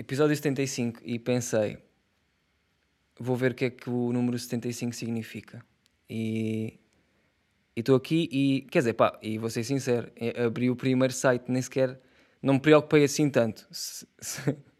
episódio 0.00 0.34
75 0.34 1.02
e 1.04 1.18
pensei, 1.18 1.76
vou 3.18 3.36
ver 3.36 3.52
o 3.52 3.54
que 3.54 3.66
é 3.66 3.70
que 3.70 3.90
o 3.90 4.12
número 4.14 4.38
75 4.38 4.96
significa. 4.96 5.62
E 6.08 6.80
estou 7.76 7.94
aqui 7.94 8.26
e, 8.32 8.62
quer 8.70 8.78
dizer, 8.78 8.94
pá, 8.94 9.18
e 9.22 9.36
vou 9.36 9.50
ser 9.50 9.62
sincero, 9.62 10.10
abri 10.42 10.70
o 10.70 10.76
primeiro 10.76 11.12
site, 11.12 11.44
nem 11.52 11.60
sequer, 11.60 12.00
não 12.40 12.54
me 12.54 12.60
preocupei 12.60 13.04
assim 13.04 13.28
tanto. 13.28 13.68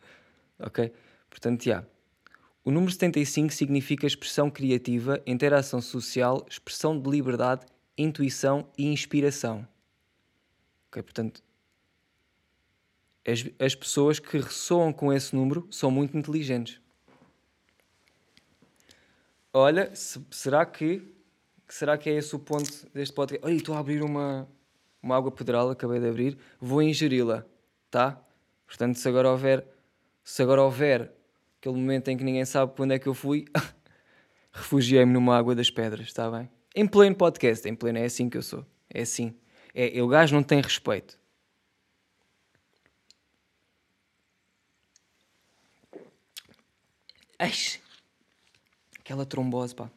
Ok? 0.62 0.92
Portanto, 1.30 1.64
já. 1.64 1.86
O 2.62 2.70
número 2.70 2.92
75 2.92 3.50
significa 3.54 4.06
expressão 4.06 4.50
criativa, 4.50 5.18
interação 5.26 5.80
social, 5.80 6.46
expressão 6.50 7.00
de 7.00 7.08
liberdade, 7.08 7.64
intuição 7.96 8.70
e 8.76 8.92
inspiração. 8.92 9.66
Ok? 10.88 11.02
Portanto, 11.02 11.42
as, 13.30 13.44
as 13.58 13.74
pessoas 13.74 14.18
que 14.18 14.38
ressoam 14.38 14.92
com 14.92 15.12
esse 15.12 15.34
número 15.34 15.66
são 15.70 15.90
muito 15.90 16.16
inteligentes. 16.16 16.80
Olha, 19.52 19.94
se- 19.94 20.24
será 20.30 20.64
que 20.64 21.02
será 21.68 21.96
que 21.96 22.10
é 22.10 22.14
esse 22.14 22.34
o 22.34 22.38
ponto 22.38 22.68
deste 22.92 23.14
podcast? 23.14 23.46
Olha, 23.46 23.54
estou 23.56 23.74
a 23.74 23.78
abrir 23.78 24.02
uma, 24.02 24.48
uma 25.02 25.16
água 25.16 25.30
pedral, 25.30 25.70
acabei 25.70 26.00
de 26.00 26.08
abrir, 26.08 26.38
vou 26.60 26.82
ingeri-la, 26.82 27.44
tá? 27.90 28.20
Portanto, 28.66 28.96
se 28.96 29.08
agora 29.08 29.30
houver 29.30 29.64
se 30.24 30.42
agora 30.42 30.62
houver 30.62 31.12
aquele 31.58 31.74
momento 31.76 32.08
em 32.08 32.16
que 32.16 32.24
ninguém 32.24 32.44
sabe 32.44 32.72
para 32.74 32.84
onde 32.84 32.94
é 32.94 32.98
que 32.98 33.08
eu 33.08 33.14
fui, 33.14 33.44
refugiei-me 34.52 35.12
numa 35.12 35.36
água 35.36 35.54
das 35.54 35.70
pedras, 35.70 36.06
está 36.06 36.30
bem? 36.30 36.48
Em 36.74 36.86
pleno 36.86 37.16
podcast, 37.16 37.68
em 37.68 37.74
pleno, 37.74 37.98
é 37.98 38.04
assim 38.04 38.28
que 38.30 38.36
eu 38.36 38.42
sou. 38.42 38.64
É 38.88 39.02
assim. 39.02 39.34
É, 39.74 40.00
o 40.00 40.06
gajo 40.08 40.34
não 40.34 40.42
tem 40.42 40.60
respeito. 40.60 41.18
Eixe. 47.40 47.80
Aquela 48.98 49.24
trombose, 49.24 49.74
pá. 49.74 49.90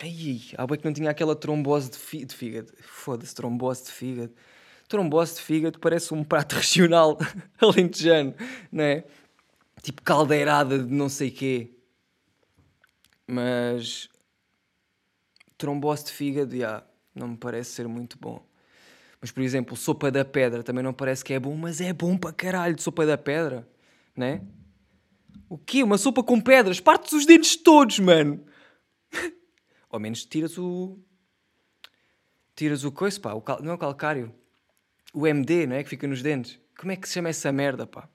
Ai, 0.00 0.40
há 0.56 0.66
bem 0.66 0.78
que 0.78 0.84
não 0.84 0.92
tinha 0.92 1.10
aquela 1.10 1.34
trombose 1.34 1.90
de, 1.90 1.98
fí- 1.98 2.24
de 2.24 2.34
fígado. 2.34 2.72
Foda-se, 2.80 3.34
trombose 3.34 3.84
de 3.84 3.90
fígado. 3.90 4.32
Trombose 4.88 5.34
de 5.36 5.40
fígado 5.40 5.78
parece 5.78 6.14
um 6.14 6.22
prato 6.22 6.54
regional 6.56 7.18
alentejano, 7.60 8.34
não 8.70 8.84
é? 8.84 9.04
Tipo 9.82 10.02
caldeirada 10.02 10.78
de 10.78 10.92
não 10.92 11.08
sei 11.08 11.30
quê. 11.30 11.70
Mas... 13.26 14.08
Trombose 15.58 16.04
de 16.06 16.12
fígado, 16.12 16.56
já, 16.56 16.84
não 17.14 17.28
me 17.28 17.36
parece 17.36 17.70
ser 17.72 17.88
muito 17.88 18.18
bom. 18.18 18.44
Mas, 19.20 19.30
por 19.30 19.42
exemplo, 19.42 19.76
sopa 19.76 20.10
da 20.10 20.24
pedra 20.24 20.62
também 20.62 20.84
não 20.84 20.92
parece 20.92 21.24
que 21.24 21.32
é 21.32 21.40
bom, 21.40 21.56
mas 21.56 21.80
é 21.80 21.92
bom 21.92 22.16
para 22.16 22.32
caralho 22.32 22.74
de 22.74 22.82
sopa 22.82 23.06
da 23.06 23.16
pedra, 23.16 23.66
né? 24.14 24.42
O 25.48 25.58
quê? 25.58 25.82
Uma 25.82 25.98
sopa 25.98 26.22
com 26.22 26.40
pedras? 26.40 26.80
Partes 26.80 27.12
os 27.12 27.26
dentes 27.26 27.56
todos, 27.56 27.98
mano! 27.98 28.44
Ao 29.90 30.00
menos 30.00 30.24
tiras 30.24 30.58
o. 30.58 30.98
Tiras 32.56 32.84
o 32.84 32.92
coice, 32.92 33.20
pá. 33.20 33.32
O 33.32 33.40
cal... 33.40 33.62
Não 33.62 33.72
é 33.72 33.74
o 33.74 33.78
calcário. 33.78 34.34
O 35.12 35.26
MD, 35.26 35.66
não 35.66 35.76
é? 35.76 35.82
Que 35.82 35.90
fica 35.90 36.06
nos 36.06 36.22
dentes. 36.22 36.58
Como 36.78 36.92
é 36.92 36.96
que 36.96 37.08
se 37.08 37.14
chama 37.14 37.28
essa 37.28 37.52
merda, 37.52 37.86
pá? 37.86 38.08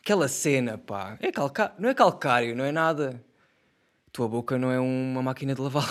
Aquela 0.00 0.28
cena, 0.28 0.78
pá. 0.78 1.16
É 1.20 1.30
calcário. 1.30 1.74
Não 1.78 1.88
é 1.88 1.94
calcário, 1.94 2.56
não 2.56 2.64
é 2.64 2.72
nada. 2.72 3.24
Tua 4.12 4.28
boca 4.28 4.58
não 4.58 4.70
é 4.70 4.80
uma 4.80 5.22
máquina 5.22 5.54
de 5.54 5.60
lavar 5.60 5.84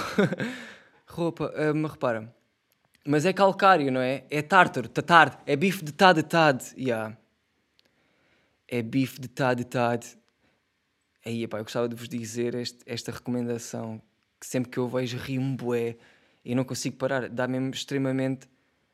roupa. 1.08 1.54
Mas 1.76 1.92
repara. 1.92 2.36
Mas 3.06 3.26
é 3.26 3.32
calcário, 3.32 3.90
não 3.92 4.02
é? 4.02 4.26
É 4.30 4.42
tártaro, 4.42 4.90
tatar. 4.90 5.42
É 5.46 5.56
bife 5.56 5.84
de 5.86 5.94
tad 5.94 6.22
tad. 6.24 6.62
Yeah. 6.78 7.18
É 8.68 8.82
bife 8.82 9.20
de 9.20 9.30
tad 9.30 9.64
de 9.64 9.66
tad. 9.66 10.06
Aí, 11.26 11.48
pá, 11.48 11.60
eu 11.60 11.64
gostava 11.64 11.88
de 11.88 11.96
vos 11.96 12.10
dizer 12.10 12.56
este- 12.56 12.84
esta 12.86 13.12
recomendação 13.12 14.02
que 14.40 14.46
sempre 14.46 14.72
que 14.72 14.78
eu 14.78 14.88
vejo 14.88 15.18
rio-me 15.18 15.98
e 16.44 16.56
não 16.56 16.64
consigo 16.64 16.98
parar. 16.98 17.30
Dá-me 17.30 17.70
extremamente... 17.70 18.48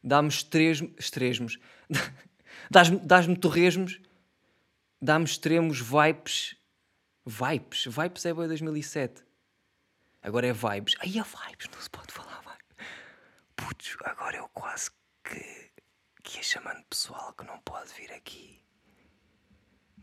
Dá-me 0.03 0.29
estresmos... 0.29 0.91
Estresmos. 0.97 1.59
Dás-me 2.69 3.35
torresmos. 3.35 3.99
Dá-me 5.01 5.25
extremos 5.25 5.79
vibes... 5.79 6.55
Vibes? 7.25 7.85
Vibes 7.85 8.25
é 8.25 8.33
bué 8.33 8.47
2007. 8.47 9.23
Agora 10.21 10.47
é 10.47 10.53
vibes. 10.53 10.95
Aí 10.99 11.17
é 11.17 11.23
vibes, 11.23 11.67
não 11.73 11.81
se 11.81 11.89
pode 11.89 12.11
falar 12.11 12.41
vibes. 12.41 12.87
Putz, 13.55 13.95
agora 14.03 14.37
eu 14.37 14.47
quase 14.49 14.91
que... 15.23 15.71
que 16.23 16.37
ia 16.37 16.43
chamando 16.43 16.83
pessoal 16.85 17.33
que 17.33 17.45
não 17.45 17.59
pode 17.59 17.93
vir 17.93 18.11
aqui 18.11 18.62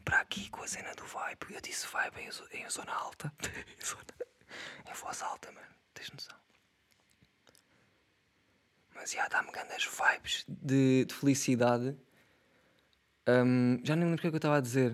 para 0.05 0.21
aqui 0.21 0.49
com 0.51 0.63
a 0.63 0.67
cena 0.67 0.95
do 0.95 1.05
vibe. 1.05 1.55
Eu 1.55 1.61
disse 1.61 1.87
vibe 1.87 2.21
em, 2.21 2.61
em 2.61 2.71
zona 2.71 2.93
alta. 2.93 3.33
em, 4.89 4.95
voz 4.95 5.23
alta, 5.23 5.51
mano. 5.53 5.67
Tens 5.95 6.11
noção? 6.11 6.37
Mas 8.95 9.13
já 9.13 9.29
dá-me 9.29 9.51
grandes 9.51 9.87
vibes 9.87 10.45
de, 10.49 11.05
de 11.05 11.15
felicidade. 11.15 11.97
Hum, 13.29 13.81
já 13.85 13.95
nem 13.97 14.05
lembro 14.05 14.19
o 14.19 14.21
que 14.21 14.27
é 14.27 14.31
que 14.31 14.37
eu 14.37 14.39
estava 14.39 14.57
a 14.59 14.61
dizer. 14.61 14.93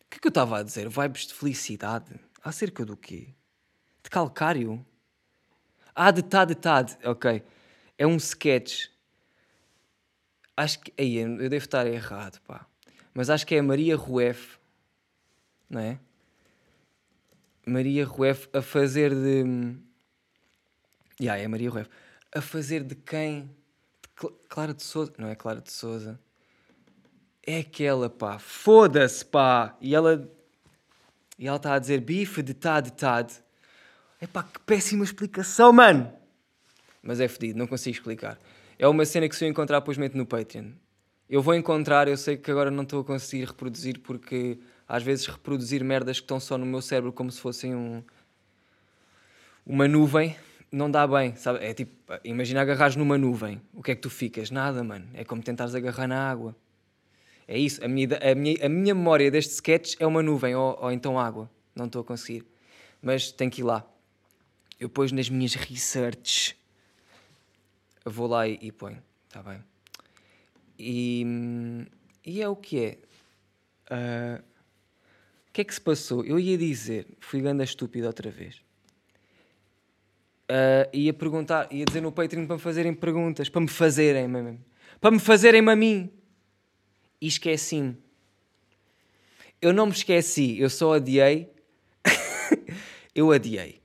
O 0.00 0.10
que 0.10 0.16
é 0.16 0.20
que 0.20 0.26
eu 0.26 0.30
estava 0.30 0.58
a 0.58 0.62
dizer? 0.62 0.88
Vibes 0.88 1.26
de 1.26 1.34
felicidade? 1.34 2.18
Acerca 2.42 2.84
do 2.84 2.96
quê? 2.96 3.34
De 4.02 4.10
calcário? 4.10 4.84
Ah, 5.94 6.10
de 6.10 6.22
tad, 6.22 6.48
de 6.48 6.54
tad. 6.54 6.98
Ok. 7.04 7.44
É 7.98 8.06
um 8.06 8.16
sketch. 8.16 8.88
Acho 10.56 10.80
que. 10.80 10.92
Aí, 10.98 11.16
eu 11.16 11.48
devo 11.48 11.64
estar 11.64 11.86
errado, 11.86 12.40
pá. 12.42 12.66
Mas 13.14 13.28
acho 13.30 13.46
que 13.46 13.54
é 13.54 13.58
a 13.58 13.62
Maria 13.62 13.96
Rueff, 13.96 14.58
não 15.68 15.80
é? 15.80 15.98
Maria 17.66 18.04
Rueff 18.04 18.48
a 18.52 18.62
fazer 18.62 19.14
de. 19.14 19.76
Ya, 21.20 21.36
é 21.38 21.46
Maria 21.46 21.70
Rueff. 21.70 21.90
A 22.34 22.40
fazer 22.40 22.82
de 22.82 22.94
quem? 22.94 23.42
De 24.02 24.08
Cla- 24.16 24.32
Clara 24.48 24.74
de 24.74 24.82
Souza. 24.82 25.12
Não 25.18 25.28
é 25.28 25.34
Clara 25.34 25.60
de 25.60 25.70
Souza. 25.70 26.18
É 27.46 27.58
aquela, 27.58 28.08
pá. 28.08 28.38
Foda-se, 28.38 29.24
pá. 29.24 29.76
E 29.80 29.94
ela. 29.94 30.28
E 31.38 31.46
ela 31.46 31.56
está 31.56 31.74
a 31.74 31.78
dizer 31.78 32.00
bife 32.00 32.42
de 32.42 32.54
tad, 32.54 32.90
tad. 32.92 33.32
É 34.20 34.26
pá, 34.26 34.42
que 34.42 34.58
péssima 34.60 35.04
explicação, 35.04 35.72
mano. 35.72 36.12
Mas 37.02 37.20
é 37.20 37.28
fedido, 37.28 37.58
não 37.58 37.66
consigo 37.66 37.94
explicar. 37.96 38.38
É 38.78 38.86
uma 38.88 39.04
cena 39.04 39.28
que 39.28 39.34
se 39.36 39.44
eu 39.44 39.48
encontrar, 39.48 39.80
depois 39.80 39.98
meto 39.98 40.16
no 40.16 40.24
Patreon. 40.24 40.70
Eu 41.32 41.40
vou 41.40 41.54
encontrar, 41.54 42.08
eu 42.08 42.16
sei 42.18 42.36
que 42.36 42.50
agora 42.50 42.70
não 42.70 42.82
estou 42.82 43.00
a 43.00 43.04
conseguir 43.04 43.46
reproduzir 43.46 43.98
porque 44.00 44.58
às 44.86 45.02
vezes 45.02 45.24
reproduzir 45.24 45.82
merdas 45.82 46.20
que 46.20 46.24
estão 46.24 46.38
só 46.38 46.58
no 46.58 46.66
meu 46.66 46.82
cérebro 46.82 47.10
como 47.10 47.32
se 47.32 47.40
fossem 47.40 47.74
um, 47.74 48.02
uma 49.64 49.88
nuvem 49.88 50.36
não 50.70 50.90
dá 50.90 51.06
bem, 51.06 51.34
sabe? 51.34 51.64
É 51.64 51.72
tipo, 51.72 51.94
imagina 52.22 52.60
agarrares 52.60 52.96
numa 52.96 53.16
nuvem, 53.16 53.62
o 53.72 53.82
que 53.82 53.92
é 53.92 53.94
que 53.94 54.02
tu 54.02 54.10
ficas? 54.10 54.50
Nada, 54.50 54.84
mano. 54.84 55.08
É 55.14 55.24
como 55.24 55.42
tentares 55.42 55.74
agarrar 55.74 56.06
na 56.06 56.30
água. 56.30 56.54
É 57.48 57.58
isso, 57.58 57.82
a 57.82 57.88
minha, 57.88 58.08
a 58.30 58.34
minha, 58.34 58.66
a 58.66 58.68
minha 58.68 58.94
memória 58.94 59.30
deste 59.30 59.54
sketch 59.54 59.94
é 59.98 60.06
uma 60.06 60.22
nuvem 60.22 60.54
ou, 60.54 60.78
ou 60.82 60.92
então 60.92 61.18
água. 61.18 61.50
Não 61.74 61.86
estou 61.86 62.02
a 62.02 62.04
conseguir. 62.04 62.44
Mas 63.00 63.32
tenho 63.32 63.50
que 63.50 63.62
ir 63.62 63.64
lá. 63.64 63.86
Eu 64.78 64.88
depois 64.88 65.10
nas 65.12 65.30
minhas 65.30 65.54
researches 65.54 66.54
vou 68.04 68.26
lá 68.26 68.46
e, 68.46 68.58
e 68.60 68.70
ponho, 68.70 69.02
está 69.30 69.42
bem? 69.42 69.71
E, 70.84 71.24
e 72.26 72.42
é 72.42 72.48
o 72.48 72.56
que 72.56 72.84
é. 72.84 72.98
Ah, 73.88 74.42
o 75.48 75.52
que 75.52 75.60
é 75.60 75.64
que 75.64 75.72
se 75.72 75.80
passou? 75.80 76.24
Eu 76.24 76.40
ia 76.40 76.58
dizer, 76.58 77.06
fui 77.20 77.40
ganda 77.40 77.62
estúpido 77.62 78.08
outra 78.08 78.30
vez. 78.30 78.60
Ah, 80.48 80.88
ia 80.92 81.12
perguntar, 81.12 81.72
ia 81.72 81.84
dizer 81.84 82.00
no 82.00 82.10
Patreon 82.10 82.46
para 82.46 82.56
me 82.56 82.60
fazerem 82.60 82.92
perguntas, 82.92 83.48
para 83.48 83.60
me 83.60 83.68
fazerem, 83.68 84.26
mesmo. 84.26 84.58
para 85.00 85.12
me 85.12 85.20
fazerem 85.20 85.68
a 85.68 85.76
mim. 85.76 86.10
E 87.20 87.28
esqueci-me. 87.28 87.96
Eu 89.60 89.72
não 89.72 89.86
me 89.86 89.92
esqueci, 89.92 90.58
eu 90.58 90.68
só 90.68 90.94
adiei. 90.94 91.48
eu 93.14 93.30
adiei. 93.30 93.80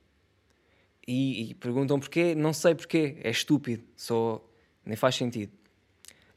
E, 1.08 1.52
e 1.52 1.54
perguntam 1.54 2.00
porquê? 2.00 2.34
Não 2.34 2.52
sei 2.54 2.74
porquê. 2.74 3.18
É 3.22 3.30
estúpido. 3.30 3.84
Só 3.96 4.44
nem 4.84 4.96
faz 4.98 5.16
sentido. 5.16 5.52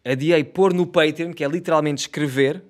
Adiei 0.05 0.43
pôr 0.45 0.73
no 0.73 0.87
Patreon, 0.87 1.33
que 1.33 1.45
é 1.45 1.49
literalmente 1.49 2.03
escrever, 2.03 2.63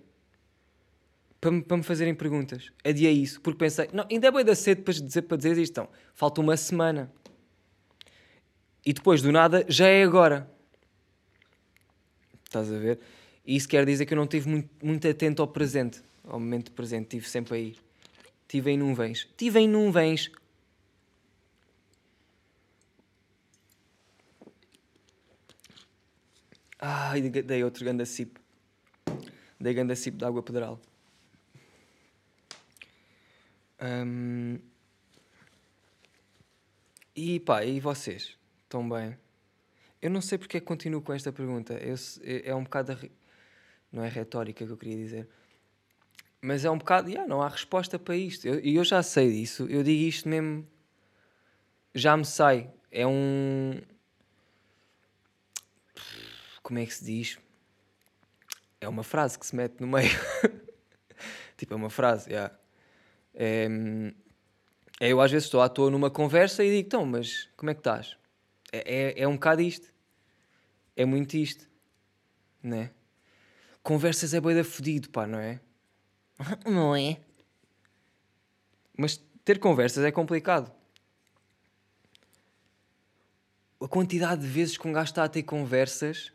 para 1.40 1.50
me, 1.50 1.62
para 1.62 1.76
me 1.76 1.82
fazerem 1.82 2.14
perguntas. 2.14 2.70
Adiei 2.84 3.12
isso, 3.12 3.40
porque 3.40 3.58
pensei, 3.58 3.88
não, 3.92 4.04
ainda 4.10 4.28
é 4.28 4.30
bem 4.30 4.44
da 4.44 4.54
cedo 4.54 4.82
para 4.82 4.92
dizer, 4.92 5.22
para 5.22 5.36
dizer 5.36 5.56
isto. 5.58 5.72
Então, 5.72 5.88
falta 6.14 6.40
uma 6.40 6.56
semana. 6.56 7.10
E 8.84 8.92
depois, 8.92 9.22
do 9.22 9.30
nada, 9.30 9.64
já 9.68 9.86
é 9.86 10.02
agora. 10.02 10.50
Estás 12.44 12.72
a 12.72 12.78
ver? 12.78 12.98
Isso 13.46 13.68
quer 13.68 13.86
dizer 13.86 14.06
que 14.06 14.12
eu 14.12 14.16
não 14.16 14.24
estive 14.24 14.48
muito, 14.48 14.68
muito 14.84 15.08
atento 15.08 15.40
ao 15.40 15.48
presente, 15.48 16.02
ao 16.24 16.38
momento 16.38 16.72
presente. 16.72 17.04
Estive 17.04 17.28
sempre 17.28 17.56
aí. 17.56 17.76
Estive 18.42 18.72
em 18.72 18.78
nuvens. 18.78 19.20
Estive 19.20 19.60
em 19.60 19.68
nuvens. 19.68 20.30
Ai, 26.82 27.20
dei 27.20 27.62
outro 27.62 27.84
ganda 27.84 28.06
sip. 28.06 28.40
Dei 29.60 29.74
ganda 29.74 29.94
sip 29.94 30.16
de 30.16 30.24
água 30.24 30.42
pedral. 30.42 30.80
Um... 33.82 34.58
E 37.14 37.38
pá, 37.40 37.64
e 37.64 37.80
vocês? 37.80 38.38
Estão 38.64 38.88
bem? 38.88 39.18
Eu 40.00 40.10
não 40.10 40.22
sei 40.22 40.38
porque 40.38 40.56
é 40.56 40.60
que 40.60 40.66
continuo 40.66 41.02
com 41.02 41.12
esta 41.12 41.30
pergunta. 41.30 41.74
Eu, 41.74 41.94
é 42.24 42.54
um 42.54 42.64
bocado. 42.64 42.98
Não 43.92 44.02
é 44.02 44.08
retórica 44.08 44.64
que 44.64 44.72
eu 44.72 44.76
queria 44.76 44.96
dizer. 44.96 45.28
Mas 46.40 46.64
é 46.64 46.70
um 46.70 46.78
bocado. 46.78 47.10
Yeah, 47.10 47.28
não 47.28 47.42
há 47.42 47.48
resposta 47.48 47.98
para 47.98 48.16
isto. 48.16 48.46
E 48.46 48.48
eu, 48.48 48.58
eu 48.60 48.84
já 48.84 49.02
sei 49.02 49.30
disso. 49.30 49.66
Eu 49.68 49.82
digo 49.82 50.02
isto 50.02 50.26
mesmo. 50.28 50.66
Já 51.94 52.16
me 52.16 52.24
sai. 52.24 52.70
É 52.90 53.06
um. 53.06 53.78
Como 56.70 56.78
é 56.78 56.86
que 56.86 56.94
se 56.94 57.04
diz? 57.04 57.36
É 58.80 58.88
uma 58.88 59.02
frase 59.02 59.36
que 59.36 59.44
se 59.44 59.56
mete 59.56 59.80
no 59.80 59.88
meio. 59.88 60.08
tipo, 61.58 61.74
é 61.74 61.76
uma 61.76 61.90
frase, 61.90 62.30
yeah. 62.30 62.56
é, 63.34 63.66
é, 65.00 65.08
eu 65.08 65.20
às 65.20 65.32
vezes 65.32 65.46
estou 65.46 65.60
à 65.60 65.68
toa 65.68 65.90
numa 65.90 66.12
conversa 66.12 66.62
e 66.62 66.70
digo, 66.70 66.86
então, 66.86 67.04
mas 67.04 67.48
como 67.56 67.70
é 67.70 67.74
que 67.74 67.80
estás? 67.80 68.16
É, 68.70 69.18
é, 69.18 69.22
é 69.22 69.26
um 69.26 69.32
bocado 69.32 69.62
isto. 69.62 69.92
É 70.94 71.04
muito 71.04 71.36
isto. 71.36 71.68
Né? 72.62 72.92
Conversas 73.82 74.32
é 74.32 74.40
boida 74.40 74.62
fodido, 74.62 75.10
pá, 75.10 75.26
não 75.26 75.40
é? 75.40 75.60
não 76.64 76.94
é? 76.94 77.20
Mas 78.96 79.20
ter 79.44 79.58
conversas 79.58 80.04
é 80.04 80.12
complicado. 80.12 80.70
A 83.80 83.88
quantidade 83.88 84.42
de 84.42 84.46
vezes 84.46 84.78
que 84.78 84.86
um 84.86 84.92
gajo 84.92 85.10
está 85.10 85.24
a 85.24 85.28
ter 85.28 85.42
conversas 85.42 86.32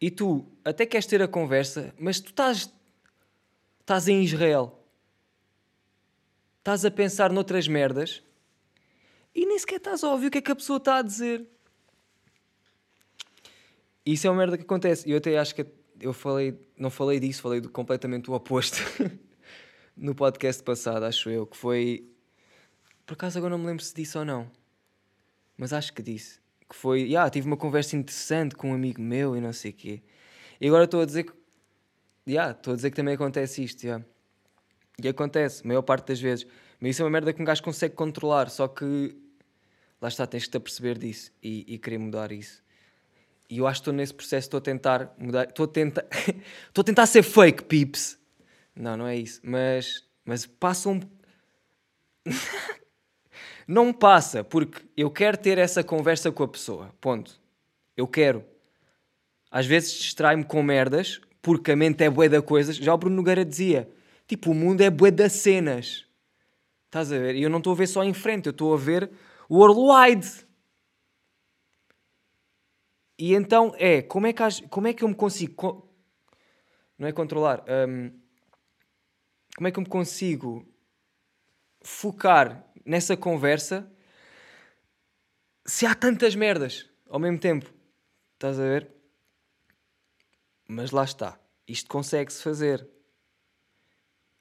e 0.00 0.10
tu 0.10 0.46
até 0.64 0.86
queres 0.86 1.06
ter 1.06 1.20
a 1.22 1.28
conversa, 1.28 1.92
mas 1.98 2.20
tu 2.20 2.30
estás, 2.30 2.72
estás 3.80 4.08
em 4.08 4.22
Israel, 4.22 4.78
estás 6.58 6.84
a 6.84 6.90
pensar 6.90 7.32
noutras 7.32 7.66
merdas 7.66 8.22
e 9.34 9.44
nem 9.44 9.58
sequer 9.58 9.76
estás 9.76 10.04
a 10.04 10.10
ouvir 10.10 10.28
o 10.28 10.30
que 10.30 10.38
é 10.38 10.42
que 10.42 10.52
a 10.52 10.56
pessoa 10.56 10.78
está 10.78 10.96
a 10.98 11.02
dizer. 11.02 11.46
Isso 14.04 14.26
é 14.26 14.30
uma 14.30 14.38
merda 14.38 14.56
que 14.56 14.62
acontece. 14.64 15.08
Eu 15.10 15.18
até 15.18 15.36
acho 15.36 15.54
que 15.54 15.66
eu 16.00 16.12
falei, 16.12 16.58
não 16.76 16.90
falei 16.90 17.20
disso, 17.20 17.42
falei 17.42 17.60
do 17.60 17.68
completamente 17.68 18.30
o 18.30 18.34
oposto 18.34 18.78
no 19.96 20.14
podcast 20.14 20.62
passado, 20.62 21.04
acho 21.04 21.28
eu, 21.28 21.46
que 21.46 21.56
foi. 21.56 22.08
Por 23.04 23.14
acaso 23.14 23.38
agora 23.38 23.50
não 23.50 23.58
me 23.58 23.66
lembro 23.66 23.84
se 23.84 23.94
disse 23.94 24.16
ou 24.16 24.24
não, 24.24 24.50
mas 25.56 25.72
acho 25.72 25.92
que 25.92 26.02
disse 26.02 26.40
que 26.68 26.76
foi, 26.76 27.02
yeah, 27.02 27.28
tive 27.30 27.46
uma 27.46 27.56
conversa 27.56 27.96
interessante 27.96 28.54
com 28.54 28.70
um 28.70 28.74
amigo 28.74 29.00
meu 29.00 29.36
e 29.36 29.40
não 29.40 29.52
sei 29.52 29.70
o 29.70 29.74
quê. 29.74 30.02
E 30.60 30.66
agora 30.66 30.84
estou 30.84 31.00
a 31.00 31.04
dizer 31.04 31.24
que, 31.24 31.32
yeah, 32.28 32.52
estou 32.52 32.72
a 32.72 32.76
dizer 32.76 32.90
que 32.90 32.96
também 32.96 33.14
acontece 33.14 33.62
isto, 33.62 33.84
yeah. 33.84 34.04
E 35.02 35.08
acontece, 35.08 35.62
a 35.64 35.68
maior 35.68 35.82
parte 35.82 36.08
das 36.08 36.20
vezes. 36.20 36.46
Mas 36.80 36.90
isso 36.90 37.02
é 37.02 37.04
uma 37.04 37.10
merda 37.10 37.32
que 37.32 37.40
um 37.40 37.44
gajo 37.44 37.62
consegue 37.62 37.94
controlar, 37.94 38.50
só 38.50 38.68
que 38.68 39.16
lá 40.00 40.08
está, 40.08 40.26
tens 40.26 40.44
que 40.44 40.50
te 40.50 40.56
aperceber 40.56 40.98
disso 40.98 41.32
e, 41.42 41.64
e 41.74 41.78
querer 41.78 41.98
mudar 41.98 42.32
isso. 42.32 42.62
E 43.48 43.58
eu 43.58 43.66
acho 43.66 43.80
que 43.80 43.82
estou 43.82 43.94
nesse 43.94 44.12
processo, 44.12 44.46
estou 44.46 44.58
a 44.58 44.60
tentar 44.60 45.14
mudar, 45.18 45.48
estou 45.48 45.64
a 45.64 45.68
tentar, 45.68 46.04
estou 46.68 46.82
a 46.82 46.84
tentar 46.84 47.06
ser 47.06 47.22
fake, 47.22 47.64
pips. 47.64 48.18
Não, 48.76 48.96
não 48.96 49.06
é 49.06 49.16
isso, 49.16 49.40
mas, 49.42 50.04
mas 50.24 50.46
passa 50.46 50.88
um... 50.88 51.00
Não 53.68 53.92
passa, 53.92 54.42
porque 54.42 54.82
eu 54.96 55.10
quero 55.10 55.36
ter 55.36 55.58
essa 55.58 55.84
conversa 55.84 56.32
com 56.32 56.42
a 56.42 56.48
pessoa. 56.48 56.90
Ponto. 57.02 57.38
Eu 57.94 58.08
quero. 58.08 58.42
Às 59.50 59.66
vezes 59.66 59.92
distrai-me 59.92 60.42
com 60.42 60.62
merdas, 60.62 61.20
porque 61.42 61.72
a 61.72 61.76
mente 61.76 62.02
é 62.02 62.08
bué 62.08 62.30
da 62.30 62.40
coisas. 62.40 62.76
Já 62.76 62.94
o 62.94 62.96
Bruno 62.96 63.16
Nogueira 63.16 63.44
dizia: 63.44 63.86
tipo, 64.26 64.52
o 64.52 64.54
mundo 64.54 64.80
é 64.80 64.88
bué 64.88 65.10
das 65.10 65.32
cenas. 65.32 66.06
Estás 66.86 67.12
a 67.12 67.18
ver? 67.18 67.34
E 67.34 67.42
eu 67.42 67.50
não 67.50 67.58
estou 67.58 67.74
a 67.74 67.76
ver 67.76 67.86
só 67.86 68.02
em 68.02 68.14
frente, 68.14 68.46
eu 68.46 68.52
estou 68.52 68.72
a 68.72 68.78
ver 68.78 69.10
worldwide. 69.50 70.46
E 73.18 73.34
então 73.34 73.74
é, 73.76 74.00
como 74.00 74.26
é 74.26 74.32
que, 74.32 74.68
como 74.68 74.86
é 74.86 74.94
que 74.94 75.04
eu 75.04 75.08
me 75.08 75.14
consigo. 75.14 75.86
Não 76.98 77.06
é 77.06 77.12
controlar. 77.12 77.62
Um, 77.68 78.18
como 79.56 79.68
é 79.68 79.70
que 79.70 79.78
eu 79.78 79.82
me 79.82 79.88
consigo 79.88 80.66
focar 81.82 82.64
nessa 82.88 83.18
conversa 83.18 83.86
se 85.66 85.84
há 85.84 85.94
tantas 85.94 86.34
merdas 86.34 86.88
ao 87.06 87.20
mesmo 87.20 87.38
tempo. 87.38 87.70
Estás 88.34 88.58
a 88.58 88.62
ver? 88.62 88.90
Mas 90.66 90.90
lá 90.90 91.04
está. 91.04 91.38
Isto 91.66 91.88
consegue-se 91.90 92.42
fazer. 92.42 92.88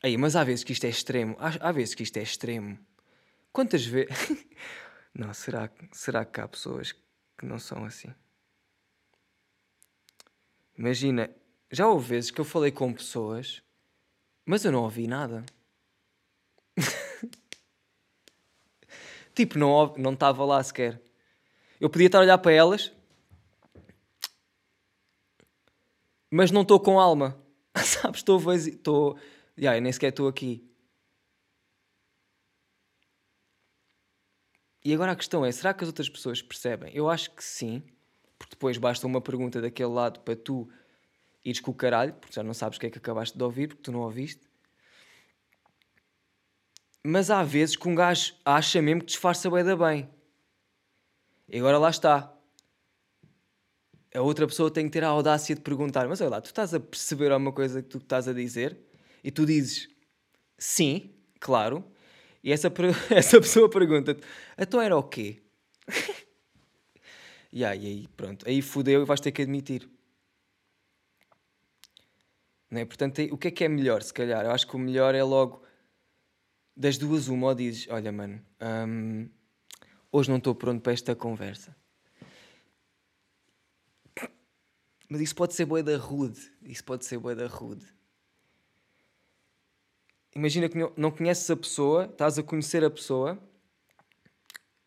Aí, 0.02 0.18
mas 0.18 0.36
há 0.36 0.46
vezes 0.46 0.64
que 0.64 0.72
isto 0.72 0.86
é 0.86 0.90
extremo. 0.90 1.36
Há, 1.40 1.68
há 1.68 1.72
vezes 1.74 1.94
que 1.94 2.04
isto 2.04 2.16
é 2.16 2.24
extremo. 2.24 2.80
Quantas 3.52 3.86
vezes. 3.86 4.16
não, 5.14 5.34
será, 5.34 5.70
será 5.92 6.24
que 6.24 6.40
há 6.40 6.48
pessoas 6.48 6.94
que 7.38 7.46
não 7.46 7.60
são 7.60 7.84
assim? 7.84 8.14
Imagina, 10.78 11.30
já 11.70 11.86
houve 11.88 12.10
vezes 12.10 12.32
que 12.32 12.40
eu 12.40 12.46
falei 12.46 12.72
com 12.72 12.94
pessoas, 12.94 13.62
mas 14.46 14.64
eu 14.64 14.72
não 14.72 14.84
ouvi 14.84 15.06
nada. 15.06 15.44
Tipo, 19.38 19.60
não 19.60 19.94
não 19.98 20.13
estava 20.13 20.44
lá 20.44 20.63
sequer. 20.63 21.00
Eu 21.80 21.92
podia 21.92 22.07
estar 22.07 22.18
a 22.18 22.22
olhar 22.22 22.39
para 22.39 22.54
elas, 22.54 22.92
mas 26.31 26.50
não 26.50 26.63
estou 26.63 26.80
com 26.80 27.00
alma. 27.00 27.38
Sabes? 27.78 28.22
Estou 28.22 28.39
vazio. 28.39 28.74
Estou. 28.74 29.16
Yeah, 29.56 29.80
nem 29.80 29.92
sequer 29.92 30.10
estou 30.10 30.28
aqui. 30.28 30.68
E 34.84 34.92
agora 34.92 35.12
a 35.12 35.16
questão 35.16 35.45
é: 35.45 35.51
será 35.51 35.72
que 35.72 35.84
as 35.84 35.88
outras 35.88 36.10
pessoas 36.10 36.42
percebem? 36.42 36.92
Eu 36.95 37.07
acho 37.07 37.30
que 37.30 37.44
sim, 37.44 37.84
porque 38.39 38.56
depois 38.56 38.80
basta 38.80 39.06
uma 39.06 39.22
pergunta 39.22 39.62
daquele 39.62 39.89
lado 39.89 40.19
para 40.22 40.36
tu 40.36 40.68
ires 41.45 41.60
com 41.60 41.69
o 41.69 41.75
caralho, 41.75 42.16
porque 42.16 42.34
já 42.34 42.42
não 42.42 42.56
sabes 42.56 42.78
o 42.78 42.80
que 42.80 42.88
é 42.88 42.89
que 42.89 42.98
acabaste 42.98 43.38
de 43.38 43.44
ouvir, 43.44 43.68
porque 43.68 43.84
tu 43.84 43.92
não 43.92 44.00
ouviste. 44.00 44.47
Mas 47.09 47.31
há 47.31 47.42
vezes 47.42 47.77
que 47.77 47.88
um 47.88 47.95
gajo 47.95 48.36
acha 48.44 48.81
mesmo 48.81 49.00
que 49.00 49.07
disfarça 49.07 49.50
bem 49.50 49.63
da 49.63 49.77
bem. 49.77 50.09
E 51.48 51.57
agora 51.57 51.77
lá 51.77 51.89
está. 51.89 52.33
A 54.13 54.21
outra 54.21 54.45
pessoa 54.45 54.69
tem 54.69 54.88
que 54.88 54.92
ter 54.92 55.06
a 55.06 55.07
audácia 55.07 55.56
de 55.56 55.62
perguntar: 55.62 56.05
Mas 56.10 56.20
olha 56.20 56.32
lá, 56.32 56.41
tu 56.41 56.48
estás 56.48 56.74
a 56.74 56.82
perceber 56.82 57.32
alguma 57.32 57.53
coisa 57.53 57.82
que 57.82 57.88
tu 57.88 58.00
estás 58.00 58.27
a 58.27 58.34
dizer? 58.34 58.77
E 59.24 59.32
tu 59.32 59.46
dizes: 59.46 59.88
Sim, 60.58 61.15
claro. 61.39 61.82
E 62.43 62.51
essa, 62.51 62.70
essa 63.10 63.39
pessoa 63.39 63.70
pergunta-te: 63.70 64.22
Então 64.58 64.82
era 64.82 64.98
o 64.98 65.03
quê? 65.03 65.41
e 67.53 67.63
aí, 67.63 68.05
pronto, 68.17 68.46
aí 68.46 68.62
fudeu 68.62 69.03
e 69.03 69.05
vais 69.05 69.22
ter 69.22 69.32
que 69.32 69.43
admitir. 69.43 69.89
Não 72.70 72.82
é? 72.82 72.86
Portanto, 72.86 73.22
o 73.32 73.38
que 73.38 73.48
é 73.48 73.51
que 73.51 73.63
é 73.63 73.70
melhor, 73.70 74.03
se 74.03 74.13
calhar? 74.13 74.43
Eu 74.43 74.51
acho 74.51 74.67
que 74.67 74.75
o 74.75 74.79
melhor 74.79 75.15
é 75.15 75.24
logo 75.24 75.65
das 76.77 76.98
duas, 76.98 77.27
uma, 77.27 77.48
ou 77.48 77.55
dizes: 77.55 77.88
Olha, 77.89 78.12
mano, 78.12 78.39
hum, 78.88 79.27
hoje 80.12 80.29
não 80.29 80.38
estou 80.38 80.53
pronto 80.53 80.81
para 80.81 80.93
esta 80.93 81.15
conversa. 81.15 81.75
Mas 85.10 85.22
isso 85.22 85.36
pode 85.36 85.55
ser 85.55 85.65
boeda 85.65 85.98
rude. 85.98 86.39
Isso 86.62 86.84
pode 86.84 87.05
ser 87.05 87.17
boeda 87.17 87.48
rude. 87.48 87.86
Imagina 90.36 90.69
que 90.69 90.77
não 90.96 91.10
conheces 91.10 91.50
a 91.50 91.55
pessoa, 91.55 92.05
estás 92.05 92.38
a 92.38 92.43
conhecer 92.43 92.84
a 92.84 92.89
pessoa. 92.89 93.39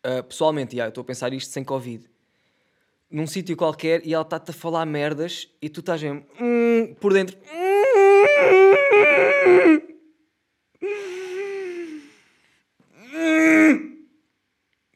Uh, 0.05 0.23
pessoalmente, 0.23 0.77
eu 0.77 0.87
estou 0.87 1.01
a 1.01 1.05
pensar 1.05 1.33
isto 1.33 1.51
sem 1.51 1.63
Covid. 1.63 2.09
Num 3.09 3.27
sítio 3.27 3.57
qualquer 3.57 4.05
e 4.05 4.13
ela 4.13 4.23
está-te 4.23 4.51
a 4.51 4.53
falar 4.53 4.85
merdas 4.85 5.49
e 5.61 5.69
tu 5.69 5.81
estás 5.81 6.01
mesmo 6.01 6.25
hum, 6.39 6.95
por 6.99 7.13
dentro. 7.13 7.37
Hum, 7.37 9.90